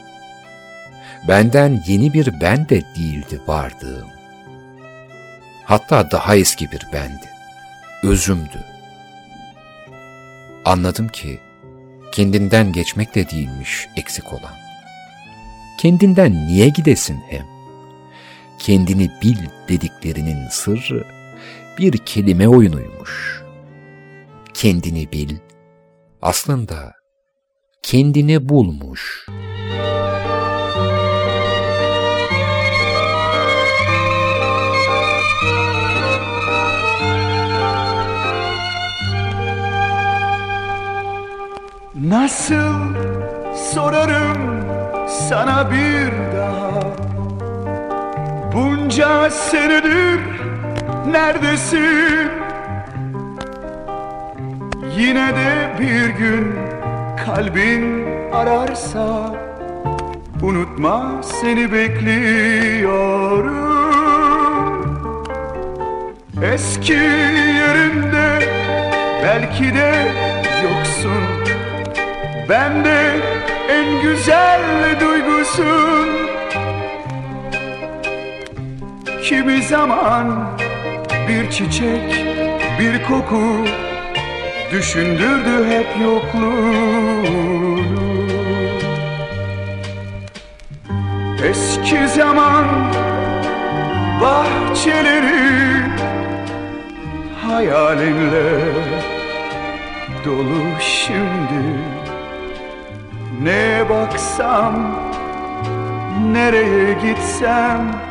[1.29, 4.09] Benden yeni bir ben de değildi vardığım.
[5.65, 7.31] Hatta daha eski bir bendi.
[8.03, 8.65] Özümdü.
[10.65, 11.41] Anladım ki
[12.13, 14.55] kendinden geçmek de değilmiş eksik olan.
[15.79, 17.50] Kendinden niye gidesin hem?
[18.61, 19.39] Kendini bil
[19.69, 21.05] dediklerinin sırrı
[21.79, 23.43] bir kelime oyunuymuş.
[24.55, 25.37] Kendini bil,
[26.23, 26.93] aslında
[27.83, 29.27] kendini bulmuş.
[41.95, 42.95] Nasıl
[43.75, 44.65] sorarım
[45.09, 46.60] sana bir daha
[48.55, 50.21] Bunca senedir
[51.07, 52.31] neredesin?
[54.97, 56.55] Yine de bir gün
[57.27, 59.31] kalbin ararsa
[60.43, 63.61] Unutma seni bekliyorum.
[66.55, 68.39] Eski yerinde
[69.23, 69.93] belki de
[70.65, 71.25] yoksun.
[72.49, 73.17] Ben de
[73.71, 74.61] en güzel
[75.01, 76.30] duygusun
[79.31, 80.59] Kimi zaman
[81.29, 82.27] bir çiçek,
[82.81, 83.65] bir koku
[84.73, 87.81] Düşündürdü hep yokluğunu.
[91.45, 92.65] Eski zaman
[94.21, 95.83] bahçeleri
[97.47, 98.61] Hayalinle
[100.25, 101.81] dolu şimdi.
[103.43, 104.75] Neye baksam,
[106.33, 108.10] nereye gitsem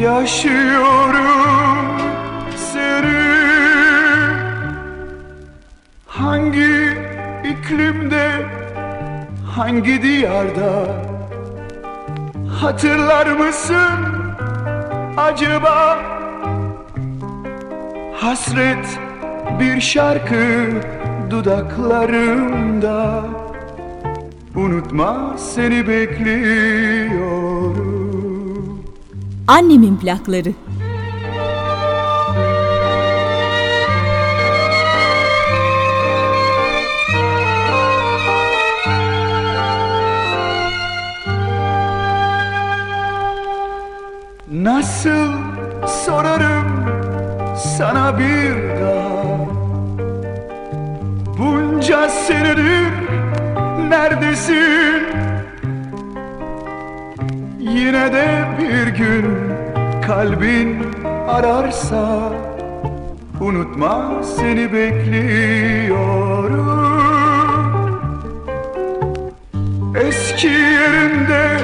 [0.00, 1.86] Yaşıyorum
[2.56, 3.22] seni.
[6.06, 6.98] Hangi
[7.44, 8.30] iklimde,
[9.56, 10.86] hangi diyarda?
[12.60, 13.98] Hatırlar mısın
[15.16, 15.98] acaba?
[18.16, 18.98] Hasret
[19.60, 20.68] bir şarkı
[21.30, 23.24] dudaklarımda.
[24.56, 27.51] Unutma seni bekliyorum
[29.52, 30.52] Annemin plakları.
[44.50, 45.32] Nasıl
[45.86, 46.86] sorarım
[47.56, 48.61] sana bir
[60.22, 60.86] kalbin
[61.28, 62.32] ararsa
[63.40, 66.02] Unutma seni bekliyorum.
[69.96, 71.58] Eski yerinde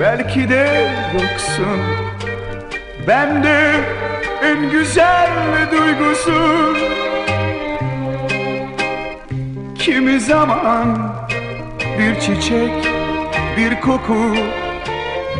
[0.00, 1.80] belki de yoksun
[3.08, 3.70] Ben de
[4.42, 5.30] en güzel
[5.70, 6.76] duygusun.
[9.78, 11.12] Kimi zaman
[11.98, 12.88] bir çiçek,
[13.56, 14.34] bir koku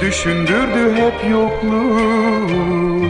[0.00, 3.08] Düşündürdü hep yokluğunu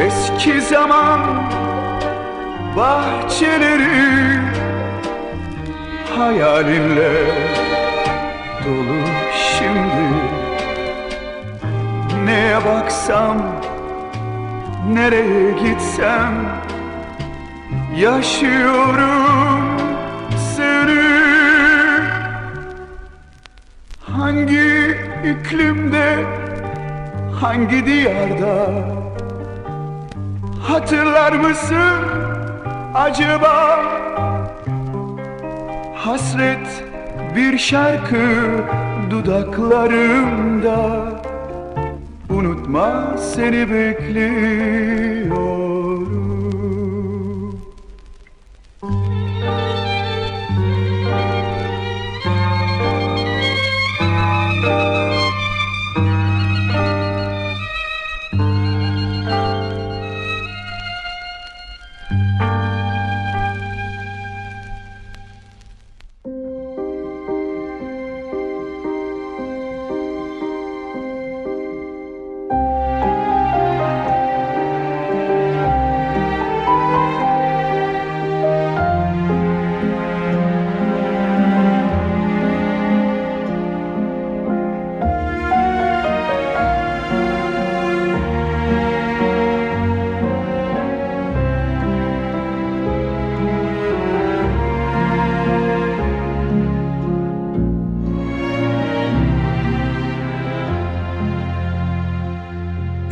[0.00, 1.20] Eski zaman
[2.76, 4.40] bahçeleri
[6.18, 7.12] Hayalinle
[8.64, 9.00] dolu.
[9.58, 10.06] Şimdi
[12.24, 13.36] Neye baksam,
[14.92, 16.34] nereye gitsem
[17.96, 19.55] Yaşıyorum
[24.36, 26.24] Hangi iklimde,
[27.40, 28.68] hangi diyarda?
[30.62, 32.02] Hatırlar mısın
[32.94, 33.78] acaba?
[35.94, 36.84] Hasret
[37.36, 38.26] bir şarkı
[39.10, 41.02] dudaklarımda.
[42.30, 45.75] Unutma seni bekliyorum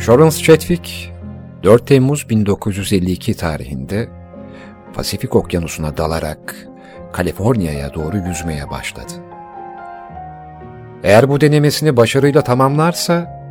[0.05, 1.13] Florence Chadwick
[1.63, 4.09] 4 Temmuz 1952 tarihinde
[4.93, 6.67] Pasifik Okyanusu'na dalarak
[7.13, 9.13] Kaliforniya'ya doğru yüzmeye başladı.
[11.03, 13.41] Eğer bu denemesini başarıyla tamamlarsa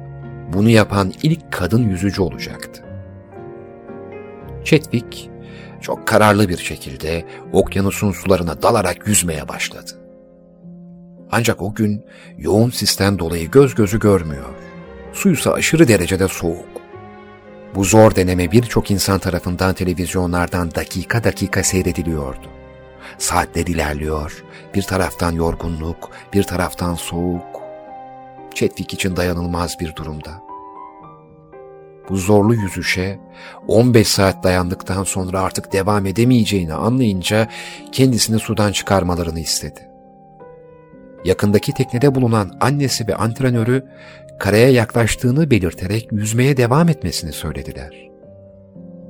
[0.53, 2.85] bunu yapan ilk kadın yüzücü olacaktı.
[4.65, 5.31] Chetwick
[5.81, 9.91] çok kararlı bir şekilde okyanusun sularına dalarak yüzmeye başladı.
[11.31, 12.05] Ancak o gün
[12.39, 14.64] yoğun sisten dolayı göz gözü görmüyor.
[15.15, 16.83] Suysa aşırı derecede soğuk.
[17.75, 22.47] Bu zor deneme birçok insan tarafından televizyonlardan dakika dakika seyrediliyordu.
[23.19, 24.45] Saatler ilerliyor,
[24.75, 27.63] bir taraftan yorgunluk, bir taraftan soğuk.
[28.55, 30.43] Chetwick için dayanılmaz bir durumda.
[32.09, 33.19] Bu zorlu yüzüşe
[33.69, 37.49] 15 saat dayandıktan sonra artık devam edemeyeceğini anlayınca
[37.93, 39.89] kendisini sudan çıkarmalarını istedi.
[41.25, 43.85] Yakındaki teknede bulunan annesi ve antrenörü
[44.39, 48.11] karaya yaklaştığını belirterek yüzmeye devam etmesini söylediler.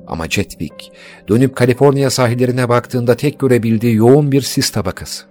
[0.07, 0.91] Ama Chetwick
[1.27, 5.25] dönüp Kaliforniya sahillerine baktığında tek görebildiği yoğun bir sis tabakası.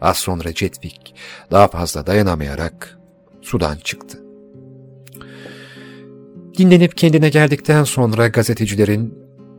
[0.00, 1.14] Az sonra Chetwick
[1.50, 2.98] daha fazla dayanamayarak
[3.40, 4.18] sudan çıktı.
[6.58, 9.18] Dinlenip kendine geldikten sonra gazetecilerin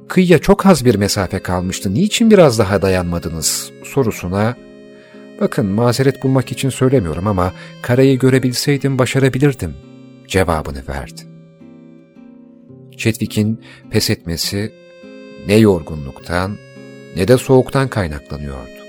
[0.10, 4.56] kıyıya çok az bir mesafe kalmıştı, niçin biraz daha dayanmadınız sorusuna
[5.40, 9.76] bakın mazeret bulmak için söylemiyorum ama karayı görebilseydim başarabilirdim
[10.28, 11.22] cevabını verdi.
[12.98, 14.72] Chetwick'in pes etmesi
[15.48, 16.58] ne yorgunluktan
[17.16, 18.84] ne de soğuktan kaynaklanıyordu.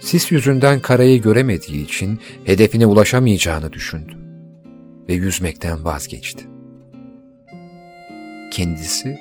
[0.00, 4.16] Sis yüzünden karayı göremediği için hedefine ulaşamayacağını düşündü
[5.08, 6.44] ve yüzmekten vazgeçti.
[8.52, 9.18] Kendisi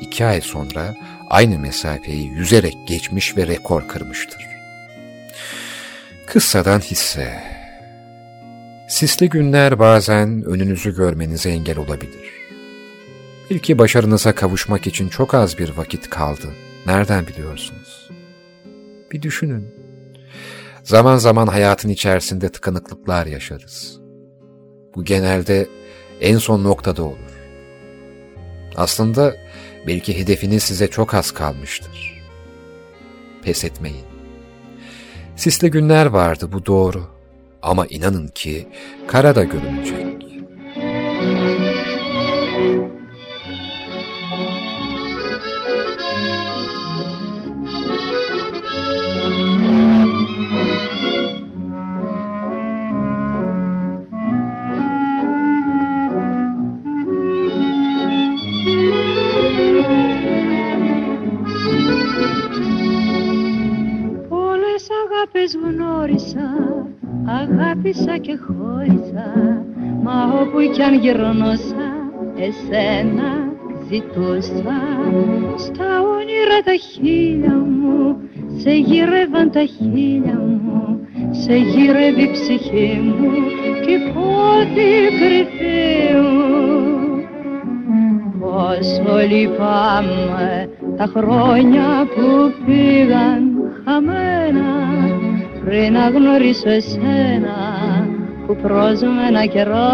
[0.00, 0.94] iki ay sonra
[1.30, 4.53] aynı mesafeyi yüzerek geçmiş ve rekor kırmıştır.
[6.34, 7.42] Kıssadan hisse.
[8.88, 12.30] Sisli günler bazen önünüzü görmenize engel olabilir.
[13.50, 16.46] Belki başarınıza kavuşmak için çok az bir vakit kaldı.
[16.86, 18.10] Nereden biliyorsunuz?
[19.12, 19.74] Bir düşünün.
[20.82, 24.00] Zaman zaman hayatın içerisinde tıkanıklıklar yaşarız.
[24.94, 25.68] Bu genelde
[26.20, 27.34] en son noktada olur.
[28.76, 29.36] Aslında
[29.86, 32.22] belki hedefiniz size çok az kalmıştır.
[33.42, 34.13] Pes etmeyin.
[35.36, 37.02] Sisli günler vardı bu doğru.
[37.62, 38.68] Ama inanın ki
[39.06, 40.23] kara da görünecek.
[67.26, 69.28] Αγάπησα και χώρισα.
[70.02, 71.86] Μα όπου κι αν γυρνώσα
[72.36, 73.52] εσένα
[73.88, 74.78] ζητούσα.
[75.56, 78.16] Στα όνειρα τα χείλια μου
[78.56, 83.30] σε γύρευαν τα χείλια μου Σε γύρευε η ψυχή μου
[83.86, 84.86] και πότε
[85.18, 87.22] κρυφή μου
[88.40, 93.54] Πόσο λυπάμαι τα χρόνια που πήγαν
[93.84, 94.83] χαμένα
[95.64, 97.56] πριν να γνωρίσω εσένα
[98.46, 98.56] που
[99.28, 99.92] ένα καιρό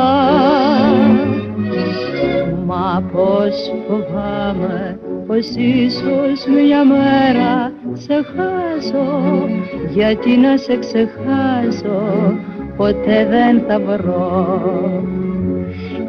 [2.67, 9.49] Μα πως φοβάμαι πως ίσως μια μέρα σε χάσω
[9.89, 12.39] γιατί να σε ξεχάσω
[12.77, 15.05] ποτέ δεν θα βρω.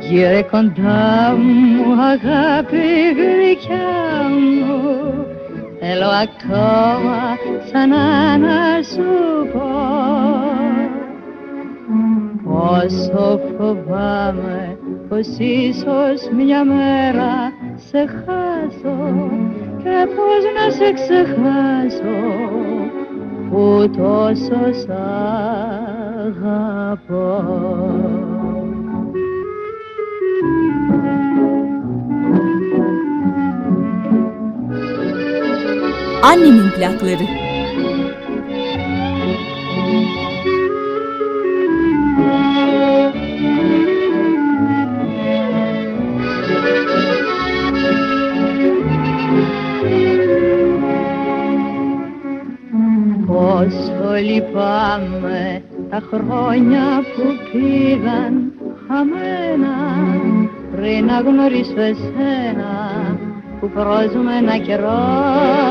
[0.09, 5.30] Γύρε κοντά μου αγάπη γλυκιά μου
[5.83, 9.69] Θέλω ακόμα ξανά να σου πω
[12.43, 14.77] Πόσο φοβάμαι
[15.09, 19.29] πως ίσως μια μέρα σε χάσω
[19.77, 22.19] και πως να σε ξεχάσω
[23.49, 24.89] που τόσο σ'
[26.27, 27.29] αγαπώ
[36.29, 37.25] Annemin plakları.
[53.27, 58.51] Πόσο λυπάμαι τα χρόνια που πήγαν
[58.87, 59.75] χαμένα
[60.75, 62.91] πριν να γνωρίσω εσένα
[63.59, 65.70] που πρόζουμε ένα καιρό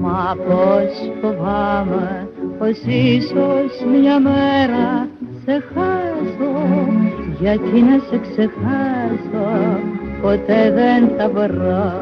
[0.00, 2.28] Μα πως φοβάμαι
[2.58, 5.08] πως ίσως μια μέρα
[5.44, 6.52] σε χάσω.
[7.40, 9.78] Γιατί να σε ξεχάσω
[10.22, 11.92] ποτέ δεν θα βρω.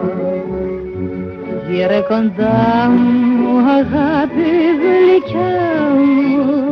[1.69, 6.63] Γύρε κοντά μου αγάπη γλυκιά μου.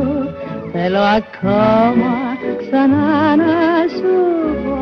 [0.73, 2.13] Θέλω ακόμα
[2.59, 4.15] ξανά να σου
[4.65, 4.81] πω.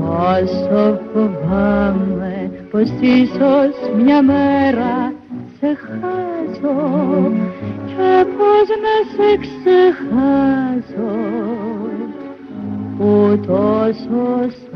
[0.00, 2.17] Όσο φοβάμαι
[2.70, 3.70] πως ίσως
[4.04, 5.12] μια μέρα
[5.60, 7.32] σε χάσω
[7.86, 11.10] και πως να σε ξεχάσω.
[12.98, 14.68] Που τόσο σ'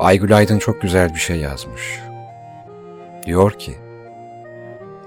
[0.00, 2.00] Aygül Aydın çok güzel bir şey yazmış.
[3.26, 3.74] Diyor ki,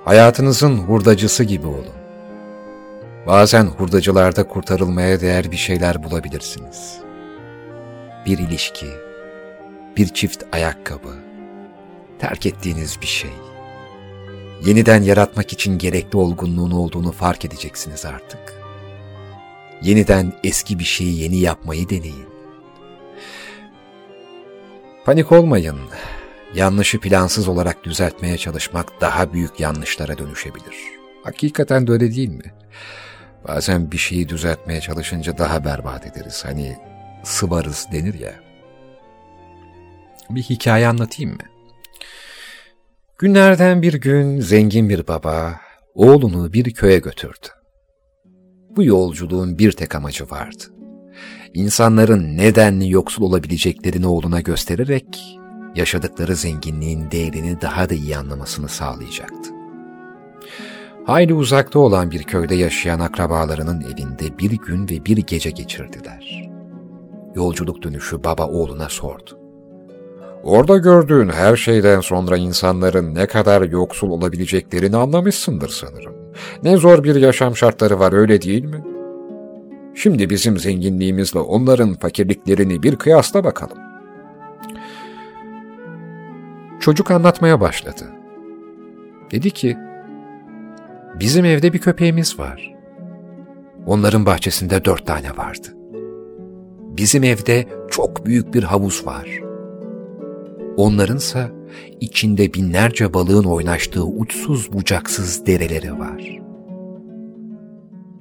[0.05, 1.95] Hayatınızın hurdacısı gibi olun.
[3.27, 6.97] Bazen hurdacılarda kurtarılmaya değer bir şeyler bulabilirsiniz.
[8.25, 8.87] Bir ilişki,
[9.97, 11.15] bir çift ayakkabı,
[12.19, 13.31] terk ettiğiniz bir şey.
[14.65, 18.53] Yeniden yaratmak için gerekli olgunluğun olduğunu fark edeceksiniz artık.
[19.81, 22.32] Yeniden eski bir şeyi yeni yapmayı deneyin.
[25.05, 25.79] Panik olmayın.
[26.53, 30.75] Yanlışı plansız olarak düzeltmeye çalışmak daha büyük yanlışlara dönüşebilir.
[31.23, 32.53] Hakikaten de öyle değil mi?
[33.47, 36.45] Bazen bir şeyi düzeltmeye çalışınca daha berbat ederiz.
[36.45, 36.77] Hani
[37.23, 38.33] sıvarız denir ya.
[40.29, 41.43] Bir hikaye anlatayım mı?
[43.17, 45.59] Günlerden bir gün zengin bir baba
[45.95, 47.47] oğlunu bir köye götürdü.
[48.69, 50.72] Bu yolculuğun bir tek amacı vardı
[51.53, 55.39] insanların nedenli yoksul olabileceklerini oğluna göstererek
[55.75, 59.49] yaşadıkları zenginliğin değerini daha da iyi anlamasını sağlayacaktı.
[61.05, 66.49] Hayli uzakta olan bir köyde yaşayan akrabalarının evinde bir gün ve bir gece geçirdiler.
[67.35, 69.39] Yolculuk dönüşü baba oğluna sordu.
[70.43, 76.13] Orada gördüğün her şeyden sonra insanların ne kadar yoksul olabileceklerini anlamışsındır sanırım.
[76.63, 78.92] Ne zor bir yaşam şartları var öyle değil mi?''
[79.95, 83.77] Şimdi bizim zenginliğimizle onların fakirliklerini bir kıyasla bakalım.
[86.79, 88.03] Çocuk anlatmaya başladı.
[89.31, 89.77] Dedi ki,
[91.19, 92.73] bizim evde bir köpeğimiz var.
[93.85, 95.67] Onların bahçesinde dört tane vardı.
[96.97, 99.39] Bizim evde çok büyük bir havuz var.
[100.77, 101.51] Onlarınsa
[101.99, 106.43] içinde binlerce balığın oynaştığı uçsuz bucaksız dereleri var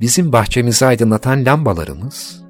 [0.02, 2.42] bizim bahçemizi aydınlatan lambalarımız,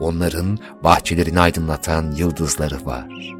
[0.00, 3.36] onların bahçelerini aydınlatan yıldızları var.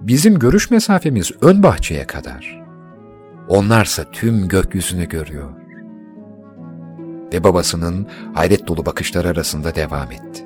[0.00, 2.62] Bizim görüş mesafemiz ön bahçeye kadar.
[3.48, 5.50] Onlarsa tüm gökyüzünü görüyor.
[7.32, 10.44] Ve babasının hayret dolu bakışları arasında devam etti.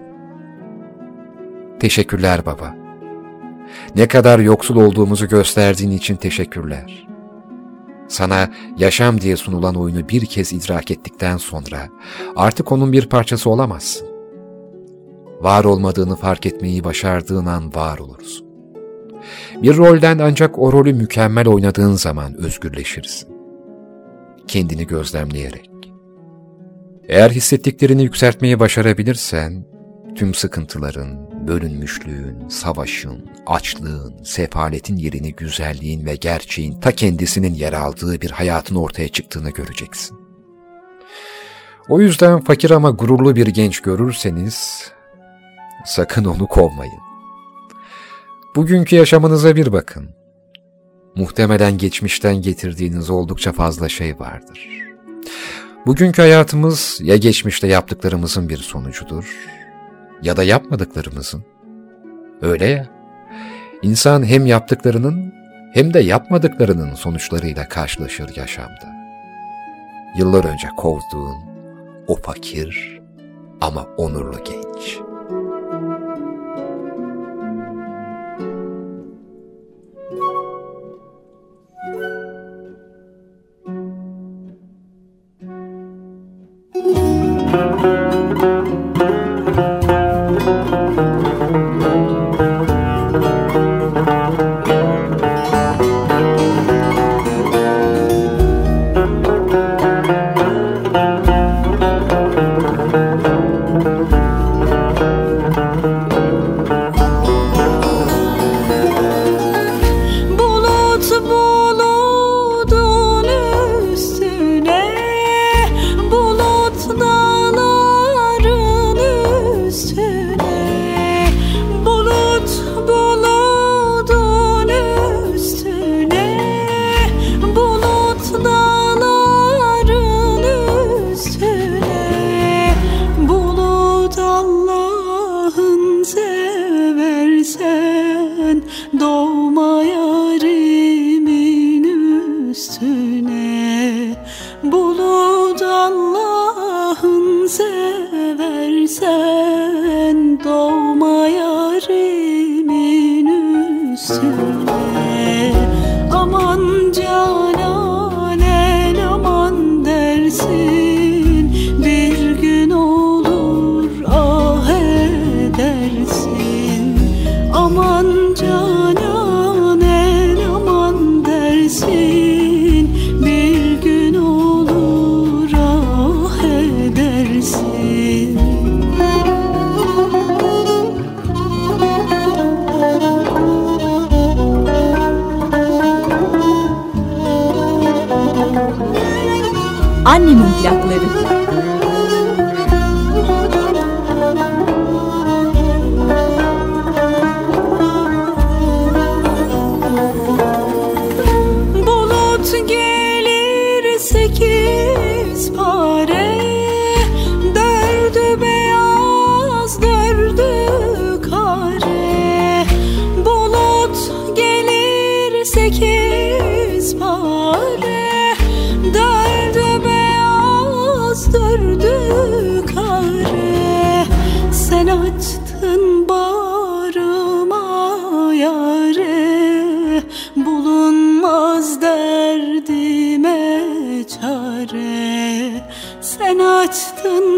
[1.81, 2.75] Teşekkürler baba.
[3.97, 7.07] Ne kadar yoksul olduğumuzu gösterdiğin için teşekkürler.
[8.09, 11.89] Sana yaşam diye sunulan oyunu bir kez idrak ettikten sonra
[12.37, 14.09] artık onun bir parçası olamazsın.
[15.41, 18.47] Var olmadığını fark etmeyi başardığın an var olursun.
[19.63, 23.29] Bir rolden ancak o rolü mükemmel oynadığın zaman özgürleşirsin.
[24.49, 25.71] Kendini gözlemleyerek.
[27.09, 29.67] Eğer hissettiklerini yükseltmeyi başarabilirsen,
[30.15, 38.31] tüm sıkıntıların, bölünmüşlüğün, savaşın, açlığın, sefaletin yerini güzelliğin ve gerçeğin ta kendisinin yer aldığı bir
[38.31, 40.19] hayatın ortaya çıktığını göreceksin.
[41.89, 44.91] O yüzden fakir ama gururlu bir genç görürseniz,
[45.85, 47.01] sakın onu kovmayın.
[48.57, 50.09] Bugünkü yaşamınıza bir bakın.
[51.17, 54.69] Muhtemelen geçmişten getirdiğiniz oldukça fazla şey vardır.
[55.87, 59.56] Bugünkü hayatımız ya geçmişte yaptıklarımızın bir sonucudur
[60.23, 61.45] ya da yapmadıklarımızın.
[62.43, 62.87] Öyle ya,
[63.83, 65.35] insan hem yaptıklarının
[65.75, 68.97] hem de yapmadıklarının sonuçlarıyla karşılaşır yaşamda.
[70.19, 71.37] Yıllar önce kovduğun
[72.07, 73.01] o fakir
[73.61, 75.01] ama onurlu genç.
[86.75, 88.06] Müzik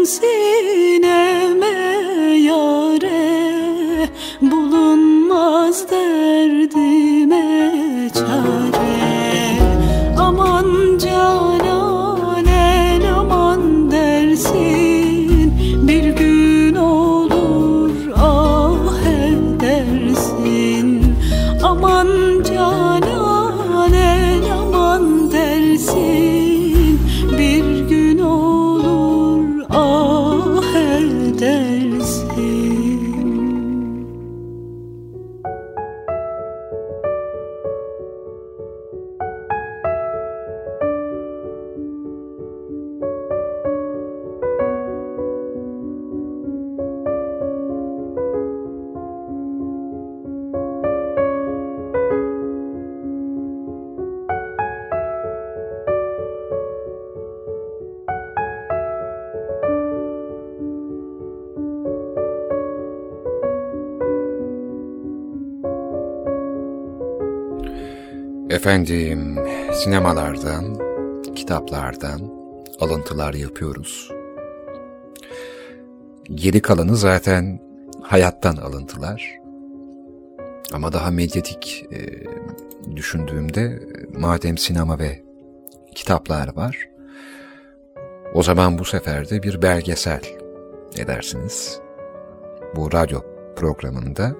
[0.09, 0.38] see
[68.69, 69.35] Efendim,
[69.73, 70.79] sinemalardan,
[71.35, 72.21] kitaplardan
[72.79, 74.11] alıntılar yapıyoruz.
[76.23, 77.59] Geri kalanı zaten
[78.01, 79.37] hayattan alıntılar.
[80.73, 81.97] Ama daha medyatik e,
[82.95, 83.79] düşündüğümde
[84.13, 85.23] madem sinema ve
[85.95, 86.89] kitaplar var,
[88.33, 90.21] o zaman bu sefer de bir belgesel
[90.97, 91.79] ne dersiniz?
[92.75, 93.21] Bu radyo
[93.55, 94.35] programında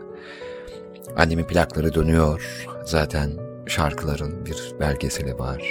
[1.17, 2.67] annemin plakları dönüyor.
[2.85, 5.63] Zaten şarkıların bir belgeseli var.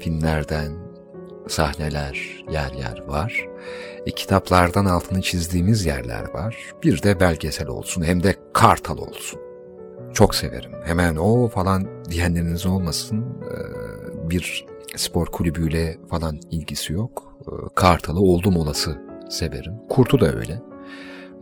[0.00, 0.72] Filmlerden
[1.48, 3.46] sahneler yer yer var.
[4.06, 6.56] E, kitaplardan altını çizdiğimiz yerler var.
[6.82, 9.40] Bir de belgesel olsun hem de kartal olsun.
[10.14, 10.72] Çok severim.
[10.84, 13.24] Hemen o falan diyenleriniz olmasın.
[13.42, 17.38] Ee, bir spor kulübüyle falan ilgisi yok.
[17.46, 19.72] Ee, kartalı oldum olası severim.
[19.88, 20.71] Kurtu da öyle.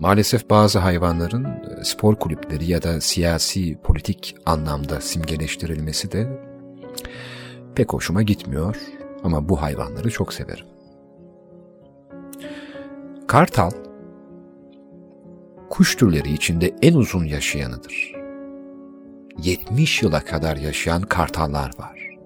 [0.01, 6.40] Maalesef bazı hayvanların e, spor kulüpleri ya da siyasi politik anlamda simgeleştirilmesi de
[7.74, 8.76] pek hoşuma gitmiyor
[9.24, 10.66] ama bu hayvanları çok severim.
[13.26, 13.70] Kartal,
[15.70, 18.14] kuş türleri içinde en uzun yaşayanıdır.
[19.42, 22.18] 70 yıla kadar yaşayan kartallar var.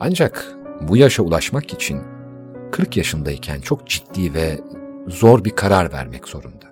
[0.00, 0.56] Ancak
[0.88, 2.00] bu yaşa ulaşmak için
[2.72, 4.60] 40 yaşındayken çok ciddi ve
[5.06, 6.69] zor bir karar vermek zorunda.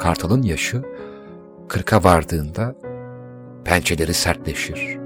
[0.00, 0.82] Kartal'ın yaşı
[1.68, 2.74] kırka vardığında
[3.64, 4.98] pençeleri sertleşir,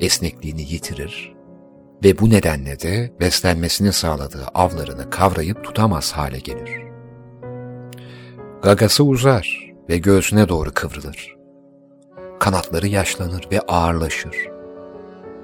[0.00, 1.34] esnekliğini yitirir
[2.04, 6.70] ve bu nedenle de beslenmesini sağladığı avlarını kavrayıp tutamaz hale gelir.
[8.62, 11.36] Gagası uzar ve göğsüne doğru kıvrılır.
[12.40, 14.36] Kanatları yaşlanır ve ağırlaşır.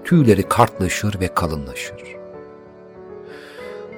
[0.04, 2.02] Tüyleri kartlaşır ve kalınlaşır.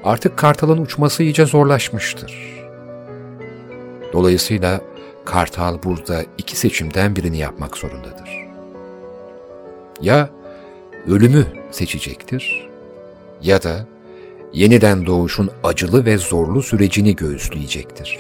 [0.05, 2.62] Artık kartalın uçması iyice zorlaşmıştır
[4.13, 4.81] Dolayısıyla
[5.25, 8.31] Kartal burada iki seçimden birini yapmak zorundadır.
[10.01, 10.31] Ya
[11.07, 12.69] ölümü seçecektir
[13.43, 13.87] ya da
[14.53, 18.19] yeniden doğuşun acılı ve zorlu sürecini göğüsleyecektir.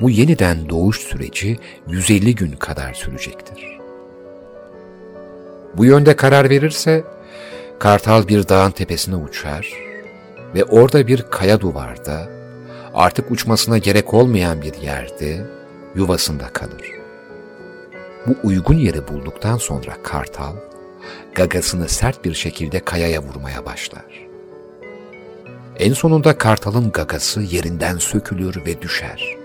[0.00, 3.78] Bu yeniden doğuş süreci 150 gün kadar sürecektir.
[5.76, 7.04] Bu yönde karar verirse
[7.78, 9.72] Kartal bir dağın tepesine uçar
[10.54, 12.37] ve orada bir kaya duvarda
[12.94, 15.46] artık uçmasına gerek olmayan bir yerde
[15.94, 16.92] yuvasında kalır.
[18.26, 20.52] Bu uygun yeri bulduktan sonra kartal,
[21.34, 24.28] gagasını sert bir şekilde kayaya vurmaya başlar.
[25.78, 29.36] En sonunda kartalın gagası yerinden sökülür ve düşer.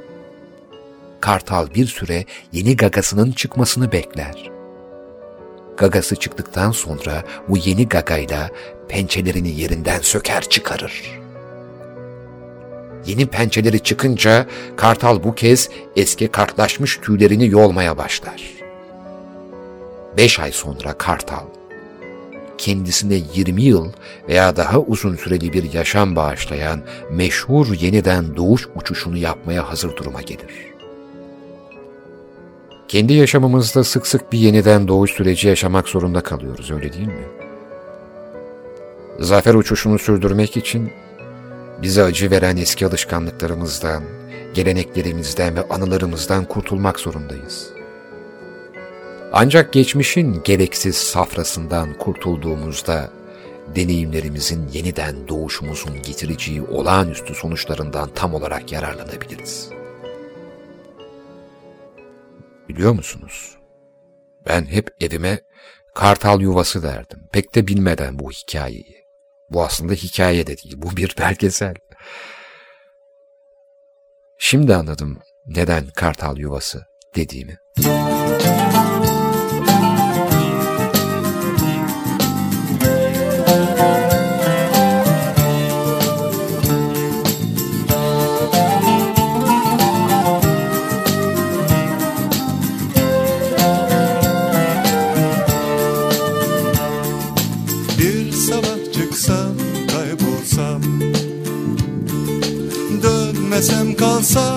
[1.21, 4.51] Kartal bir süre yeni gagasının çıkmasını bekler.
[5.77, 8.49] Gagası çıktıktan sonra bu yeni gagayla
[8.87, 11.22] pençelerini yerinden söker çıkarır.
[13.05, 14.45] Yeni pençeleri çıkınca
[14.75, 18.43] kartal bu kez eski kartlaşmış tüylerini yolmaya başlar.
[20.17, 21.43] Beş ay sonra kartal
[22.63, 23.91] kendisine 20 yıl
[24.27, 26.81] veya daha uzun süreli bir yaşam bağışlayan
[27.11, 30.73] meşhur yeniden doğuş uçuşunu yapmaya hazır duruma gelir.
[32.87, 37.27] Kendi yaşamımızda sık sık bir yeniden doğuş süreci yaşamak zorunda kalıyoruz, öyle değil mi?
[39.19, 40.91] Zafer uçuşunu sürdürmek için
[41.81, 44.03] bize acı veren eski alışkanlıklarımızdan,
[44.53, 47.69] geleneklerimizden ve anılarımızdan kurtulmak zorundayız.
[49.31, 53.09] Ancak geçmişin gereksiz safrasından kurtulduğumuzda
[53.75, 59.69] deneyimlerimizin yeniden doğuşumuzun getireceği olağanüstü sonuçlarından tam olarak yararlanabiliriz.
[62.69, 63.57] Biliyor musunuz?
[64.47, 65.39] Ben hep evime
[65.95, 67.19] kartal yuvası derdim.
[67.31, 69.02] Pek de bilmeden bu hikayeyi.
[69.49, 71.75] Bu aslında hikaye de değil, bu bir belgesel.
[74.37, 76.85] Şimdi anladım neden kartal yuvası
[77.15, 77.62] dediğimi.
[104.03, 104.52] kalsa